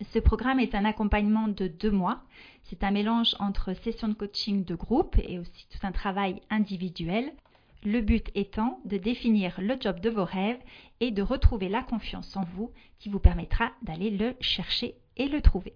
Ce 0.03 0.17
programme 0.19 0.59
est 0.59 0.73
un 0.73 0.85
accompagnement 0.85 1.47
de 1.47 1.67
deux 1.67 1.91
mois. 1.91 2.23
C'est 2.63 2.83
un 2.83 2.91
mélange 2.91 3.35
entre 3.39 3.73
sessions 3.73 4.07
de 4.07 4.13
coaching 4.13 4.65
de 4.65 4.73
groupe 4.73 5.15
et 5.27 5.37
aussi 5.37 5.67
tout 5.69 5.85
un 5.85 5.91
travail 5.91 6.41
individuel. 6.49 7.31
Le 7.83 8.01
but 8.01 8.29
étant 8.33 8.79
de 8.85 8.97
définir 8.97 9.59
le 9.59 9.75
job 9.79 9.99
de 9.99 10.09
vos 10.09 10.25
rêves 10.25 10.59
et 10.99 11.11
de 11.11 11.21
retrouver 11.21 11.69
la 11.69 11.83
confiance 11.83 12.35
en 12.35 12.43
vous 12.55 12.71
qui 12.99 13.09
vous 13.09 13.19
permettra 13.19 13.71
d'aller 13.83 14.09
le 14.09 14.35
chercher 14.39 14.95
et 15.17 15.27
le 15.27 15.41
trouver. 15.41 15.73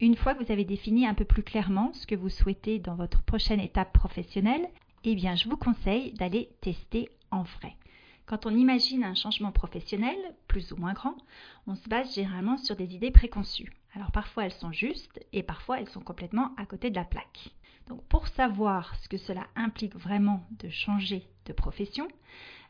Une 0.00 0.16
fois 0.16 0.34
que 0.34 0.44
vous 0.44 0.52
avez 0.52 0.64
défini 0.64 1.06
un 1.06 1.14
peu 1.14 1.24
plus 1.24 1.42
clairement 1.42 1.92
ce 1.92 2.06
que 2.06 2.14
vous 2.14 2.28
souhaitez 2.28 2.78
dans 2.78 2.94
votre 2.94 3.22
prochaine 3.22 3.60
étape 3.60 3.92
professionnelle, 3.92 4.68
eh 5.04 5.14
bien 5.14 5.34
je 5.34 5.48
vous 5.48 5.56
conseille 5.56 6.12
d'aller 6.14 6.50
tester 6.60 7.08
en 7.30 7.42
vrai. 7.42 7.76
Quand 8.28 8.44
on 8.44 8.54
imagine 8.54 9.04
un 9.04 9.14
changement 9.14 9.52
professionnel, 9.52 10.14
plus 10.48 10.70
ou 10.72 10.76
moins 10.76 10.92
grand, 10.92 11.16
on 11.66 11.74
se 11.74 11.88
base 11.88 12.14
généralement 12.14 12.58
sur 12.58 12.76
des 12.76 12.94
idées 12.94 13.10
préconçues. 13.10 13.72
Alors 13.94 14.12
parfois 14.12 14.44
elles 14.44 14.52
sont 14.52 14.70
justes 14.70 15.18
et 15.32 15.42
parfois 15.42 15.80
elles 15.80 15.88
sont 15.88 16.02
complètement 16.02 16.54
à 16.58 16.66
côté 16.66 16.90
de 16.90 16.96
la 16.96 17.06
plaque. 17.06 17.48
Donc 17.88 18.04
pour 18.04 18.28
savoir 18.28 18.94
ce 18.96 19.08
que 19.08 19.16
cela 19.16 19.46
implique 19.56 19.96
vraiment 19.96 20.46
de 20.58 20.68
changer 20.68 21.26
de 21.46 21.54
profession, 21.54 22.06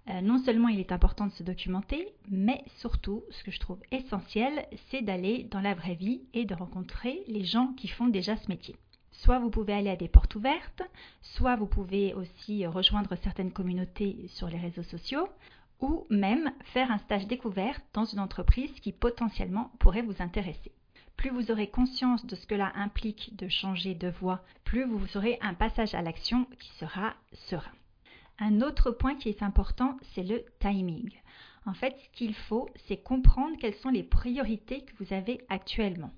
euh, 0.09 0.21
non 0.21 0.38
seulement 0.38 0.69
il 0.69 0.79
est 0.79 0.93
important 0.93 1.27
de 1.27 1.33
se 1.33 1.43
documenter, 1.43 2.15
mais 2.31 2.62
surtout, 2.77 3.25
ce 3.31 3.43
que 3.43 3.50
je 3.50 3.59
trouve 3.59 3.81
essentiel, 3.91 4.65
c'est 4.93 5.03
d'aller 5.03 5.43
dans 5.50 5.61
la 5.61 5.75
vraie 5.75 5.97
vie 5.97 6.23
et 6.35 6.45
de 6.45 6.55
rencontrer 6.55 7.25
les 7.27 7.45
gens 7.45 7.73
qui 7.77 7.88
font 7.88 8.07
déjà 8.07 8.37
ce 8.37 8.49
métier. 8.49 8.77
Soit 9.19 9.39
vous 9.39 9.51
pouvez 9.51 9.75
aller 9.75 9.91
à 9.91 9.97
des 9.97 10.09
portes 10.09 10.35
ouvertes, 10.35 10.83
soit 11.23 11.55
vous 11.55 11.67
pouvez 11.67 12.15
aussi 12.15 12.67
rejoindre 12.67 13.15
certaines 13.23 13.53
communautés 13.53 14.27
sur 14.29 14.49
les 14.49 14.59
réseaux 14.59 14.83
sociaux, 14.83 15.29
ou 15.81 16.07
même 16.11 16.51
faire 16.73 16.91
un 16.91 16.99
stage 16.99 17.29
découverte 17.29 17.85
dans 17.93 18.05
une 18.05 18.19
entreprise 18.19 18.73
qui 18.81 18.91
potentiellement 18.91 19.71
pourrait 19.79 20.03
vous 20.03 20.21
intéresser 20.21 20.73
plus 21.19 21.31
vous 21.31 21.51
aurez 21.51 21.67
conscience 21.67 22.25
de 22.25 22.37
ce 22.37 22.47
que 22.47 22.55
cela 22.55 22.73
implique 22.77 23.37
de 23.37 23.49
changer 23.49 23.95
de 23.95 24.09
voie, 24.09 24.41
plus 24.65 24.85
vous 24.85 25.17
aurez 25.17 25.37
un 25.43 25.53
passage 25.53 25.93
à 25.95 26.01
l'action 26.01 26.47
qui 26.61 26.71
sera 26.79 27.15
serein. 27.33 27.73
Un 28.39 28.63
autre 28.63 28.93
point 28.93 29.17
qui 29.17 29.29
est 29.29 29.43
important, 29.43 29.97
c'est 30.15 30.23
le 30.23 30.45
timing. 30.61 31.11
En 31.67 31.75
fait, 31.75 31.97
ce 31.99 32.17
qu'il 32.17 32.35
faut, 32.35 32.69
c'est 32.87 33.03
comprendre 33.03 33.57
quelles 33.59 33.75
sont 33.75 33.91
les 33.91 34.05
priorités 34.05 34.83
que 34.83 34.93
vous 35.01 35.13
avez 35.13 35.41
actuellement, 35.49 36.13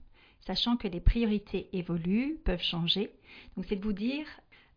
sachant 0.46 0.76
que 0.76 0.88
les 0.88 1.00
priorités 1.00 1.68
évoluent, 1.72 2.38
peuvent 2.44 2.62
changer. 2.62 3.10
Donc 3.56 3.66
c'est 3.68 3.76
de 3.76 3.84
vous 3.84 3.92
dire 3.92 4.26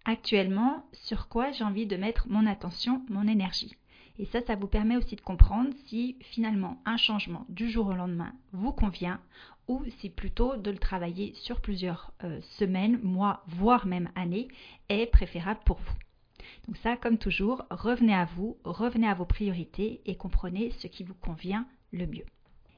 actuellement 0.05 0.85
sur 0.91 1.27
quoi 1.27 1.51
j'ai 1.51 1.63
envie 1.63 1.85
de 1.85 1.95
mettre 1.95 2.27
mon 2.29 2.45
attention, 2.45 3.01
mon 3.09 3.27
énergie. 3.27 3.75
Et 4.19 4.25
ça, 4.25 4.41
ça 4.45 4.55
vous 4.55 4.67
permet 4.67 4.97
aussi 4.97 5.15
de 5.15 5.21
comprendre 5.21 5.71
si 5.87 6.17
finalement 6.21 6.79
un 6.85 6.97
changement 6.97 7.45
du 7.49 7.69
jour 7.69 7.87
au 7.87 7.93
lendemain 7.93 8.33
vous 8.51 8.71
convient 8.71 9.19
ou 9.67 9.83
si 9.99 10.09
plutôt 10.09 10.57
de 10.57 10.69
le 10.69 10.77
travailler 10.77 11.33
sur 11.35 11.61
plusieurs 11.61 12.11
euh, 12.23 12.39
semaines, 12.59 12.99
mois, 13.01 13.43
voire 13.47 13.87
même 13.87 14.09
années 14.15 14.49
est 14.89 15.07
préférable 15.07 15.61
pour 15.65 15.77
vous. 15.77 15.95
Donc 16.67 16.77
ça, 16.77 16.97
comme 16.97 17.17
toujours, 17.17 17.63
revenez 17.69 18.13
à 18.13 18.25
vous, 18.25 18.57
revenez 18.63 19.07
à 19.07 19.13
vos 19.13 19.25
priorités 19.25 20.01
et 20.05 20.15
comprenez 20.15 20.71
ce 20.79 20.87
qui 20.87 21.03
vous 21.03 21.15
convient 21.15 21.65
le 21.91 22.05
mieux. 22.05 22.25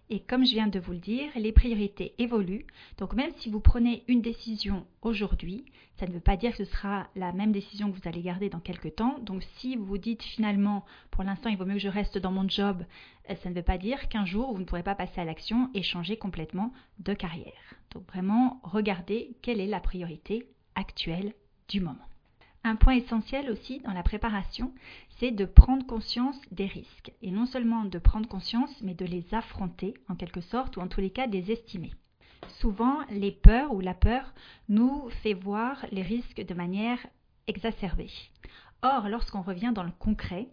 Et 0.09 0.19
comme 0.19 0.45
je 0.45 0.51
viens 0.51 0.67
de 0.67 0.79
vous 0.79 0.91
le 0.91 0.99
dire, 0.99 1.31
les 1.35 1.51
priorités 1.51 2.13
évoluent. 2.19 2.67
Donc 2.97 3.13
même 3.13 3.31
si 3.37 3.49
vous 3.49 3.59
prenez 3.59 4.03
une 4.07 4.21
décision 4.21 4.85
aujourd'hui, 5.01 5.65
ça 5.97 6.05
ne 6.05 6.11
veut 6.11 6.19
pas 6.19 6.37
dire 6.37 6.51
que 6.51 6.63
ce 6.63 6.71
sera 6.71 7.07
la 7.15 7.31
même 7.31 7.51
décision 7.51 7.91
que 7.91 7.97
vous 7.97 8.07
allez 8.07 8.21
garder 8.21 8.49
dans 8.49 8.59
quelques 8.59 8.95
temps. 8.95 9.17
Donc 9.19 9.43
si 9.57 9.75
vous 9.75 9.85
vous 9.85 9.97
dites 9.97 10.21
finalement, 10.21 10.85
pour 11.09 11.23
l'instant, 11.23 11.49
il 11.49 11.57
vaut 11.57 11.65
mieux 11.65 11.75
que 11.75 11.79
je 11.79 11.87
reste 11.87 12.17
dans 12.19 12.31
mon 12.31 12.47
job, 12.47 12.83
euh, 13.29 13.35
ça 13.35 13.49
ne 13.49 13.55
veut 13.55 13.63
pas 13.63 13.79
dire 13.79 14.07
qu'un 14.07 14.25
jour, 14.25 14.53
vous 14.53 14.59
ne 14.59 14.65
pourrez 14.65 14.83
pas 14.83 14.95
passer 14.95 15.21
à 15.21 15.25
l'action 15.25 15.69
et 15.73 15.81
changer 15.81 16.17
complètement 16.17 16.71
de 16.99 17.13
carrière. 17.13 17.73
Donc 17.91 18.05
vraiment, 18.07 18.59
regardez 18.63 19.35
quelle 19.41 19.59
est 19.59 19.67
la 19.67 19.79
priorité 19.79 20.47
actuelle 20.75 21.33
du 21.67 21.79
moment. 21.79 22.05
Un 22.67 22.75
point 22.75 22.95
essentiel 22.95 23.51
aussi 23.51 23.79
dans 23.81 23.93
la 23.93 24.01
préparation, 24.01 24.73
c'est 25.19 25.29
de 25.29 25.45
prendre 25.45 25.85
conscience 25.85 26.41
des 26.49 26.65
risques. 26.65 27.11
Et 27.21 27.29
non 27.29 27.45
seulement 27.45 27.85
de 27.85 27.99
prendre 27.99 28.27
conscience, 28.27 28.81
mais 28.81 28.95
de 28.95 29.05
les 29.05 29.23
affronter 29.35 29.93
en 30.09 30.15
quelque 30.15 30.41
sorte, 30.41 30.75
ou 30.75 30.81
en 30.81 30.87
tous 30.87 30.99
les 30.99 31.11
cas 31.11 31.27
des 31.27 31.51
estimer. 31.51 31.93
Souvent, 32.47 32.97
les 33.11 33.31
peurs 33.31 33.71
ou 33.71 33.81
la 33.81 33.93
peur 33.93 34.33
nous 34.67 35.07
fait 35.21 35.35
voir 35.35 35.85
les 35.91 36.01
risques 36.01 36.43
de 36.43 36.55
manière 36.55 36.97
exacerbée. 37.45 38.09
Or, 38.81 39.09
lorsqu'on 39.09 39.43
revient 39.43 39.71
dans 39.75 39.83
le 39.83 39.91
concret 39.99 40.47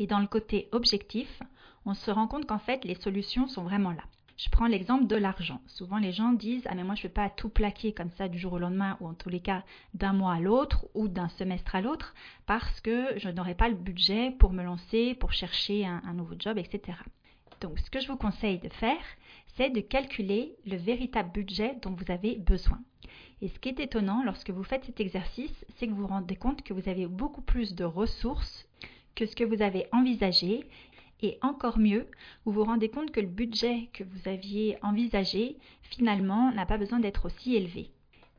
et 0.00 0.08
dans 0.08 0.18
le 0.18 0.26
côté 0.26 0.68
objectif, 0.72 1.40
on 1.86 1.94
se 1.94 2.10
rend 2.10 2.26
compte 2.26 2.46
qu'en 2.46 2.58
fait, 2.58 2.84
les 2.84 2.96
solutions 2.96 3.46
sont 3.46 3.62
vraiment 3.62 3.92
là. 3.92 4.02
Je 4.36 4.48
prends 4.50 4.66
l'exemple 4.66 5.06
de 5.06 5.16
l'argent. 5.16 5.60
Souvent 5.66 5.98
les 5.98 6.12
gens 6.12 6.32
disent 6.32 6.66
Ah 6.68 6.74
mais 6.74 6.82
moi 6.82 6.96
je 6.96 7.00
ne 7.00 7.04
vais 7.04 7.14
pas 7.14 7.30
tout 7.30 7.48
plaquer 7.48 7.92
comme 7.92 8.10
ça 8.18 8.28
du 8.28 8.38
jour 8.38 8.54
au 8.54 8.58
lendemain 8.58 8.96
ou 9.00 9.06
en 9.06 9.14
tous 9.14 9.28
les 9.28 9.40
cas 9.40 9.62
d'un 9.94 10.12
mois 10.12 10.34
à 10.34 10.40
l'autre 10.40 10.86
ou 10.94 11.06
d'un 11.06 11.28
semestre 11.28 11.76
à 11.76 11.80
l'autre 11.80 12.14
parce 12.46 12.80
que 12.80 13.16
je 13.16 13.28
n'aurai 13.28 13.54
pas 13.54 13.68
le 13.68 13.76
budget 13.76 14.32
pour 14.32 14.52
me 14.52 14.64
lancer, 14.64 15.14
pour 15.14 15.32
chercher 15.32 15.86
un, 15.86 16.02
un 16.04 16.14
nouveau 16.14 16.34
job, 16.38 16.58
etc. 16.58 16.98
Donc 17.60 17.78
ce 17.78 17.90
que 17.90 18.00
je 18.00 18.08
vous 18.08 18.16
conseille 18.16 18.58
de 18.58 18.68
faire, 18.68 19.04
c'est 19.56 19.70
de 19.70 19.80
calculer 19.80 20.56
le 20.66 20.76
véritable 20.76 21.30
budget 21.30 21.76
dont 21.82 21.92
vous 21.92 22.10
avez 22.10 22.36
besoin. 22.36 22.80
Et 23.40 23.48
ce 23.48 23.58
qui 23.58 23.68
est 23.68 23.80
étonnant 23.80 24.24
lorsque 24.24 24.50
vous 24.50 24.64
faites 24.64 24.84
cet 24.84 25.00
exercice, 25.00 25.64
c'est 25.76 25.86
que 25.86 25.92
vous 25.92 26.02
vous 26.02 26.06
rendez 26.08 26.36
compte 26.36 26.62
que 26.62 26.74
vous 26.74 26.88
avez 26.88 27.06
beaucoup 27.06 27.42
plus 27.42 27.74
de 27.74 27.84
ressources 27.84 28.66
que 29.14 29.26
ce 29.26 29.36
que 29.36 29.44
vous 29.44 29.62
avez 29.62 29.86
envisagé 29.92 30.66
et 31.22 31.38
encore 31.42 31.78
mieux, 31.78 32.06
vous 32.44 32.52
vous 32.52 32.64
rendez 32.64 32.88
compte 32.88 33.10
que 33.10 33.20
le 33.20 33.26
budget 33.26 33.88
que 33.92 34.04
vous 34.04 34.28
aviez 34.28 34.76
envisagé, 34.82 35.56
finalement, 35.82 36.52
n'a 36.52 36.66
pas 36.66 36.78
besoin 36.78 37.00
d'être 37.00 37.26
aussi 37.26 37.54
élevé. 37.54 37.90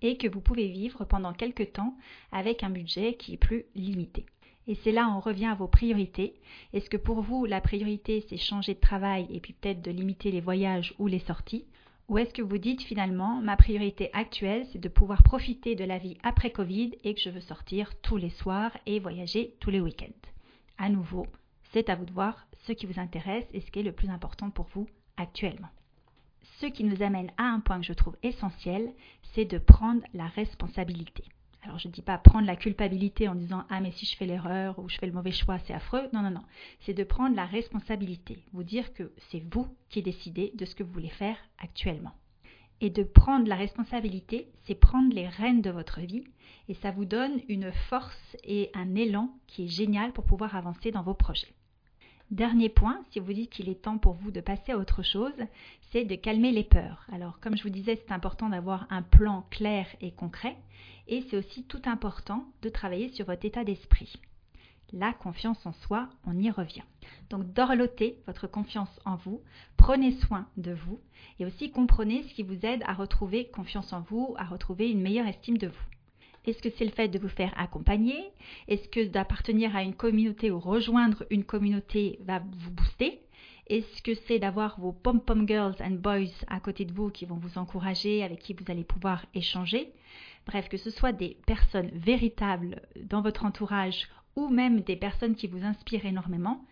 Et 0.01 0.17
que 0.17 0.27
vous 0.27 0.41
pouvez 0.41 0.67
vivre 0.67 1.05
pendant 1.05 1.34
quelques 1.34 1.74
temps 1.74 1.96
avec 2.32 2.63
un 2.63 2.70
budget 2.70 3.15
qui 3.15 3.34
est 3.34 3.38
plus 3.38 3.65
limité. 3.75 4.25
Et 4.67 4.75
c'est 4.75 4.91
là 4.91 5.10
on 5.15 5.20
revient 5.20 5.46
à 5.46 5.55
vos 5.55 5.67
priorités. 5.67 6.36
Est-ce 6.74 6.89
que 6.89 6.98
pour 6.98 7.22
vous, 7.22 7.46
la 7.46 7.62
priorité, 7.62 8.25
c'est 8.27 8.38
changer 8.38 8.74
de 8.74 8.79
travail 8.79 9.27
et 9.29 9.39
puis 9.39 9.53
peut-être 9.53 9.82
de 9.82 9.91
limiter 9.91 10.32
les 10.32 10.41
voyages 10.41 10.94
ou 11.00 11.08
les 11.08 11.20
sorties? 11.20 11.65
Ou 12.08 12.20
est-ce 12.20 12.34
que 12.34 12.41
vous 12.44 12.60
dites 12.60 12.84
finalement, 12.84 13.41
ma 13.41 13.58
priorité 13.58 14.12
actuelle, 14.13 14.67
c'est 14.72 14.82
de 14.82 14.89
pouvoir 14.89 15.24
profiter 15.24 15.74
de 15.74 15.86
la 15.86 15.98
vie 15.98 16.17
après 16.22 16.51
Covid 16.51 16.91
et 17.03 17.15
que 17.15 17.22
je 17.22 17.32
veux 17.32 17.41
sortir 17.41 18.00
tous 18.01 18.17
les 18.17 18.29
soirs 18.29 18.77
et 18.86 19.00
voyager 19.00 19.55
tous 19.60 19.72
les 19.72 19.79
week-ends? 19.79 20.29
À 20.77 20.89
nouveau, 20.89 21.25
c'est 21.72 21.89
à 21.89 21.96
vous 21.96 22.05
de 22.05 22.12
voir 22.12 22.46
ce 22.67 22.74
qui 22.74 22.86
vous 22.86 23.00
intéresse 23.00 23.45
et 23.53 23.62
ce 23.62 23.72
qui 23.72 23.79
est 23.79 23.84
le 23.84 23.91
plus 23.91 24.10
important 24.10 24.50
pour 24.50 24.67
vous 24.74 24.88
actuellement. 25.17 25.69
Ce 26.60 26.67
qui 26.67 26.84
nous 26.84 27.01
amène 27.01 27.31
à 27.38 27.43
un 27.43 27.60
point 27.60 27.79
que 27.79 27.86
je 27.86 27.93
trouve 27.93 28.17
essentiel, 28.24 28.93
c'est 29.34 29.45
de 29.45 29.57
prendre 29.57 30.01
la 30.13 30.27
responsabilité. 30.27 31.24
Alors 31.63 31.79
je 31.79 31.88
ne 31.88 31.93
dis 31.93 32.03
pas 32.03 32.19
prendre 32.19 32.45
la 32.45 32.55
culpabilité 32.55 33.27
en 33.27 33.34
disant 33.34 33.65
ah 33.69 33.81
mais 33.81 33.91
si 33.91 34.05
je 34.05 34.15
fais 34.15 34.27
l'erreur 34.27 34.77
ou 34.77 34.88
je 34.88 34.98
fais 34.98 35.07
le 35.07 35.12
mauvais 35.12 35.31
choix 35.31 35.57
c'est 35.60 35.74
affreux. 35.74 36.07
Non 36.13 36.22
non 36.22 36.29
non, 36.29 36.43
c'est 36.81 36.93
de 36.93 37.03
prendre 37.03 37.36
la 37.36 37.45
responsabilité, 37.45 38.38
vous 38.53 38.63
dire 38.63 38.93
que 38.93 39.12
c'est 39.29 39.43
vous 39.51 39.67
qui 39.89 40.03
décidez 40.03 40.51
de 40.55 40.65
ce 40.65 40.75
que 40.75 40.84
vous 40.84 40.93
voulez 40.93 41.10
faire 41.10 41.38
actuellement. 41.57 42.13
Et 42.81 42.89
de 42.89 43.03
prendre 43.03 43.48
la 43.48 43.55
responsabilité, 43.55 44.50
c'est 44.65 44.75
prendre 44.75 45.13
les 45.13 45.27
rênes 45.27 45.62
de 45.62 45.72
votre 45.72 46.01
vie 46.01 46.25
et 46.67 46.75
ça 46.75 46.91
vous 46.91 47.05
donne 47.05 47.41
une 47.48 47.72
force 47.89 48.38
et 48.43 48.69
un 48.75 48.93
élan 48.95 49.31
qui 49.48 49.65
est 49.65 49.69
génial 49.69 50.12
pour 50.12 50.25
pouvoir 50.25 50.55
avancer 50.55 50.91
dans 50.91 51.03
vos 51.03 51.13
projets. 51.15 51.53
Dernier 52.32 52.70
point, 52.70 53.03
si 53.12 53.20
vous 53.20 53.34
dites 53.34 53.51
qu'il 53.51 53.70
est 53.70 53.84
temps 53.84 54.00
pour 54.00 54.13
vous 54.13 54.32
de 54.32 54.41
passer 54.41 54.72
à 54.72 54.79
autre 54.79 55.03
chose, 55.03 55.32
c'est 55.91 56.05
de 56.05 56.15
calmer 56.15 56.51
les 56.51 56.63
peurs. 56.63 57.05
Alors, 57.12 57.39
comme 57.39 57.55
je 57.55 57.62
vous 57.62 57.70
disais, 57.70 57.96
c'est 57.98 58.12
important 58.12 58.50
d'avoir 58.50 58.88
un 58.89 59.03
plan 59.03 59.46
clair 59.51 59.86
et 60.01 60.12
concret, 60.12 60.58
et 61.08 61.22
c'est 61.22 61.38
aussi 61.38 61.63
tout 61.65 61.84
important 61.86 62.46
de 62.63 62.70
travailler 62.70 63.10
sur 63.10 63.27
votre 63.27 63.46
état 63.46 63.63
d'esprit. 63.63 64.20
la 64.91 65.13
confiance 65.13 65.63
en 65.65 65.74
soi, 65.74 66.10
on 66.25 66.38
y 66.39 66.50
revient. 66.50 66.84
Donc 67.29 67.53
dorlotez 67.53 68.17
votre 68.25 68.48
confiance 68.48 69.00
en 69.05 69.17
vous, 69.17 69.41
prenez 69.77 70.13
soin 70.13 70.48
de 70.58 70.72
vous 70.72 71.00
et 71.39 71.46
aussi 71.46 71.70
comprenez 71.70 72.24
ce 72.24 72.34
qui 72.34 72.44
vous 72.44 72.65
aide 72.65 72.82
à 72.86 72.94
retrouver 72.94 73.50
confiance 73.50 73.91
en 73.94 74.01
vous, 74.01 74.36
à 74.38 74.46
retrouver 74.46 74.89
une 74.89 75.01
meilleure 75.01 75.27
estime 75.27 75.58
de 75.58 75.67
vous. 75.67 75.95
Est-ce 76.46 76.62
que 76.62 76.70
c'est 76.78 76.86
le 76.86 76.92
fait 76.92 77.08
de 77.08 77.20
vous 77.20 77.30
faire 77.30 77.54
accompagner? 77.58 78.32
Est-ce 78.68 78.88
que 78.88 79.06
d'appartenir 79.06 79.75
à 79.75 79.84
une 79.84 79.96
communauté 79.96 80.52
ou 80.52 80.60
rejoindre 80.60 81.25
une 81.32 81.44
communauté 81.44 82.20
va 82.22 82.40
vous 82.40 82.72
booster? 82.72 83.20
Est-ce 83.68 84.04
que 84.04 84.14
c'est 84.14 84.38
d'avoir 84.38 84.80
vos 84.80 84.92
pom-pom 84.92 85.48
girls 85.48 85.75
and 85.82 85.98
boys 86.02 86.32
à 86.48 86.60
côté 86.60 86.86
de 86.86 86.94
vous 86.94 87.10
qui 87.10 87.25
vont 87.25 87.38
vous 87.38 87.58
encourager, 87.58 88.24
avec 88.24 88.40
qui 88.40 88.54
vous 88.54 88.72
allez 88.72 88.84
pouvoir 88.84 89.25
échanger? 89.34 89.92
Bref, 90.46 90.70
que 90.70 90.78
ce 90.78 90.92
soit 90.92 91.14
des 91.14 91.38
personnes 91.48 91.90
véritables 91.94 92.82
dans 93.02 93.22
votre 93.22 93.44
entourage 93.44 94.08
ou 94.36 94.50
même 94.50 94.82
des 94.82 94.96
personnes 94.96 95.36
qui 95.36 95.48
vous 95.48 95.64
inspirent 95.64 96.06
énormément, 96.06 96.64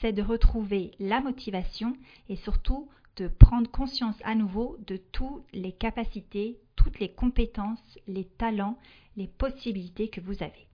c'est 0.00 0.12
de 0.12 0.22
retrouver 0.22 0.90
la 0.98 1.20
motivation 1.20 1.96
et 2.28 2.34
surtout 2.36 2.88
de 3.16 3.28
prendre 3.28 3.70
conscience 3.70 4.16
à 4.24 4.34
nouveau 4.34 4.76
de 4.86 4.96
toutes 4.96 5.44
les 5.52 5.72
capacités, 5.72 6.58
toutes 6.82 7.00
les 7.00 7.10
compétences, 7.10 7.98
les 8.06 8.24
talents, 8.24 8.76
les 9.16 9.28
possibilités 9.28 10.08
que 10.08 10.20
vous 10.20 10.42
avez. 10.42 10.66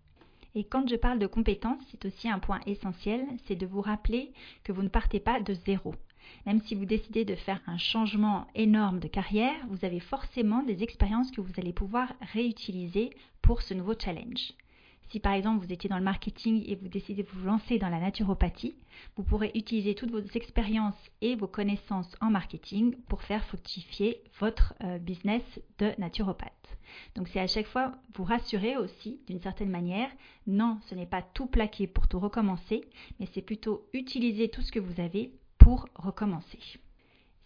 Et 0.55 0.65
quand 0.65 0.89
je 0.89 0.97
parle 0.97 1.19
de 1.19 1.27
compétences, 1.27 1.83
c'est 1.91 2.05
aussi 2.07 2.29
un 2.29 2.39
point 2.39 2.61
essentiel, 2.67 3.27
c'est 3.47 3.57
de 3.57 3.67
vous 3.67 3.83
rappeler 3.83 4.33
que 4.65 4.73
vous 4.73 4.83
ne 4.83 4.89
partez 4.89 5.21
pas 5.21 5.41
de 5.41 5.55
zéro. 5.67 5.95
Même 6.47 6.61
si 6.63 6.75
vous 6.75 6.85
décidez 6.85 7.25
de 7.25 7.35
faire 7.35 7.61
un 7.67 7.79
changement 7.79 8.47
énorme 8.55 9.01
de 9.01 9.09
carrière, 9.09 9.55
vous 9.69 9.85
avez 9.85 10.01
forcément 10.01 10.63
des 10.63 10.83
expériences 10.83 11.31
que 11.31 11.41
vous 11.41 11.53
allez 11.59 11.73
pouvoir 11.73 12.13
réutiliser 12.33 13.11
pour 13.43 13.63
ce 13.63 13.75
nouveau 13.75 13.95
challenge. 13.99 14.53
Si 15.11 15.21
par 15.21 15.33
exemple 15.33 15.65
vous 15.65 15.73
étiez 15.73 15.89
dans 15.89 15.99
le 15.99 16.05
marketing 16.05 16.65
et 16.67 16.75
vous 16.75 16.89
décidez 16.89 17.23
de 17.23 17.29
vous 17.29 17.47
lancer 17.47 17.79
dans 17.79 17.89
la 17.89 18.01
naturopathie, 18.01 18.75
vous 19.17 19.23
pourrez 19.23 19.51
utiliser 19.55 19.95
toutes 19.95 20.11
vos 20.11 20.21
expériences 20.35 20.99
et 21.23 21.35
vos 21.35 21.47
connaissances 21.47 22.15
en 22.21 22.31
marketing 22.31 22.95
pour 23.09 23.23
faire 23.23 23.45
fructifier 23.45 24.23
votre 24.39 24.75
euh, 24.85 24.99
business 24.99 25.43
de 25.79 25.93
naturopathe. 25.99 26.53
Donc 27.15 27.29
c'est 27.29 27.41
à 27.41 27.47
chaque 27.47 27.67
fois 27.67 27.95
vous 28.15 28.25
rassurer 28.25 28.77
aussi 28.77 29.21
d'une 29.27 29.41
certaine 29.41 29.71
manière, 29.71 30.11
non, 30.47 30.79
ce 30.89 30.95
n'est 30.95 31.07
pas 31.07 31.23
tout 31.23 31.47
plaqué 31.47 31.87
pour 31.87 32.09
tout 32.09 32.21
recommencer, 32.21 32.83
mais 33.19 33.29
c'est 33.33 33.43
plutôt 33.43 33.87
utiliser 33.93 34.49
tout 34.49 34.63
ce 34.63 34.73
que 34.73 34.81
vous 34.81 35.01
avez 35.01 35.33
pour 35.59 35.89
recommencer. 35.95 36.59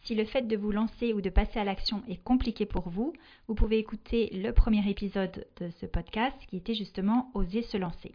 Si 0.02 0.16
le 0.16 0.24
fait 0.24 0.42
de 0.42 0.56
vous 0.56 0.72
lancer 0.72 1.12
ou 1.12 1.20
de 1.20 1.30
passer 1.30 1.60
à 1.60 1.64
l'action 1.64 2.02
est 2.08 2.22
compliqué 2.22 2.66
pour 2.66 2.88
vous, 2.88 3.12
vous 3.46 3.54
pouvez 3.54 3.78
écouter 3.78 4.30
le 4.32 4.50
premier 4.50 4.88
épisode 4.90 5.46
de 5.60 5.70
ce 5.80 5.86
podcast 5.86 6.36
qui 6.48 6.56
était 6.56 6.74
justement 6.74 7.30
Oser 7.34 7.62
se 7.62 7.76
lancer. 7.76 8.12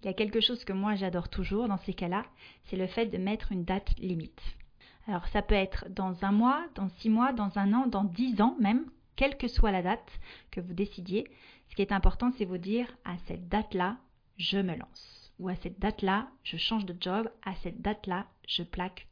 Il 0.00 0.06
y 0.06 0.08
a 0.08 0.14
quelque 0.14 0.40
chose 0.40 0.64
que 0.64 0.72
moi 0.72 0.94
j'adore 0.94 1.28
toujours 1.28 1.66
dans 1.66 1.78
ces 1.78 1.92
cas-là, 1.92 2.24
c'est 2.66 2.76
le 2.76 2.86
fait 2.86 3.06
de 3.06 3.18
mettre 3.18 3.50
une 3.50 3.64
date 3.64 3.98
limite. 3.98 4.40
Alors 5.08 5.26
ça 5.28 5.42
peut 5.42 5.56
être 5.56 5.86
dans 5.90 6.24
un 6.24 6.30
mois, 6.30 6.64
dans 6.76 6.88
six 7.00 7.10
mois, 7.10 7.32
dans 7.32 7.58
un 7.58 7.72
an, 7.72 7.88
dans 7.88 8.04
dix 8.04 8.40
ans 8.40 8.56
même, 8.60 8.86
quelle 9.16 9.36
que 9.36 9.48
soit 9.48 9.72
la 9.72 9.82
date 9.82 10.20
que 10.52 10.60
vous 10.60 10.72
décidiez. 10.72 11.26
Ce 11.68 11.74
qui 11.74 11.82
est 11.82 11.90
important, 11.90 12.30
c'est 12.38 12.44
vous 12.44 12.58
dire 12.58 12.86
à 13.04 13.18
cette 13.26 13.48
date-là, 13.48 13.96
je 14.36 14.58
me 14.58 14.76
lance. 14.76 15.32
Ou 15.40 15.48
à 15.48 15.56
cette 15.56 15.80
date-là, 15.80 16.28
je 16.44 16.56
change 16.56 16.86
de 16.86 16.96
job. 17.00 17.28
À 17.44 17.54
cette 17.56 17.80
date-là, 17.80 18.26
je 18.46 18.62
plaque. 18.62 19.07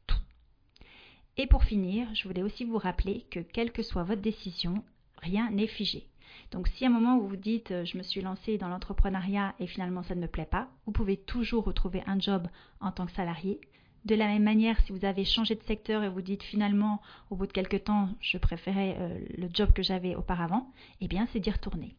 Et 1.39 1.47
pour 1.47 1.65
finir, 1.65 2.09
je 2.15 2.27
voulais 2.27 2.43
aussi 2.43 2.65
vous 2.65 2.79
rappeler 2.79 3.27
que 3.31 3.41
quelle 3.41 3.71
que 3.71 3.83
soit 3.83 4.05
votre 4.05 4.23
décision, 4.23 4.83
rien 5.19 5.51
n'est 5.51 5.67
figé. 5.67 6.07
Donc 6.51 6.69
si 6.69 6.85
à 6.85 6.89
un 6.89 6.91
moment 6.91 7.19
vous 7.19 7.29
vous 7.29 7.37
dites 7.37 7.71
euh, 7.71 7.85
je 7.85 7.99
me 7.99 8.03
suis 8.03 8.21
lancé 8.21 8.57
dans 8.57 8.69
l'entrepreneuriat 8.69 9.55
et 9.59 9.67
finalement 9.67 10.03
ça 10.03 10.15
ne 10.15 10.21
me 10.21 10.29
plaît 10.29 10.47
pas, 10.51 10.69
vous 10.87 10.93
pouvez 10.93 11.17
toujours 11.17 11.65
retrouver 11.65 12.03
un 12.07 12.19
job 12.19 12.47
en 12.81 12.91
tant 12.91 13.07
que 13.07 13.13
salarié. 13.13 13.61
De 14.05 14.15
la 14.15 14.29
même 14.29 14.45
manière, 14.45 14.81
si 14.83 14.93
vous 14.93 15.05
avez 15.05 15.25
changé 15.25 15.57
de 15.57 15.63
secteur 15.65 16.05
et 16.05 16.09
vous 16.09 16.23
dites 16.23 16.43
finalement 16.43 17.03
au 17.31 17.37
bout 17.37 17.47
de 17.47 17.53
quelques 17.53 17.85
temps 17.85 18.09
je 18.21 18.39
préférais 18.39 18.97
euh, 18.99 19.19
le 19.37 19.49
job 19.53 19.73
que 19.73 19.83
j'avais 19.83 20.15
auparavant, 20.15 20.73
eh 21.01 21.09
bien 21.09 21.27
c'est 21.33 21.41
d'y 21.41 21.51
retourner. 21.51 21.95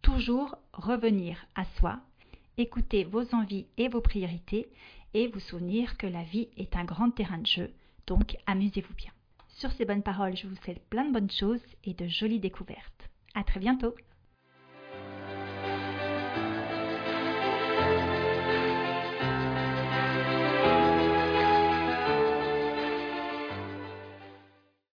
Toujours 0.00 0.56
revenir 0.72 1.44
à 1.56 1.64
soi, 1.78 2.00
écouter 2.56 3.04
vos 3.04 3.34
envies 3.34 3.66
et 3.76 3.88
vos 3.88 4.00
priorités 4.00 4.68
et 5.12 5.26
vous 5.26 5.40
souvenir 5.40 5.98
que 5.98 6.06
la 6.06 6.22
vie 6.22 6.48
est 6.56 6.76
un 6.76 6.84
grand 6.84 7.10
terrain 7.10 7.38
de 7.38 7.46
jeu 7.46 7.70
donc, 8.08 8.36
amusez-vous 8.46 8.94
bien. 8.94 9.12
Sur 9.48 9.70
ces 9.72 9.84
bonnes 9.84 10.02
paroles, 10.02 10.36
je 10.36 10.46
vous 10.46 10.56
souhaite 10.56 10.82
plein 10.88 11.04
de 11.04 11.12
bonnes 11.12 11.30
choses 11.30 11.60
et 11.84 11.92
de 11.92 12.08
jolies 12.08 12.40
découvertes. 12.40 13.10
À 13.34 13.44
très 13.44 13.60
bientôt! 13.60 13.94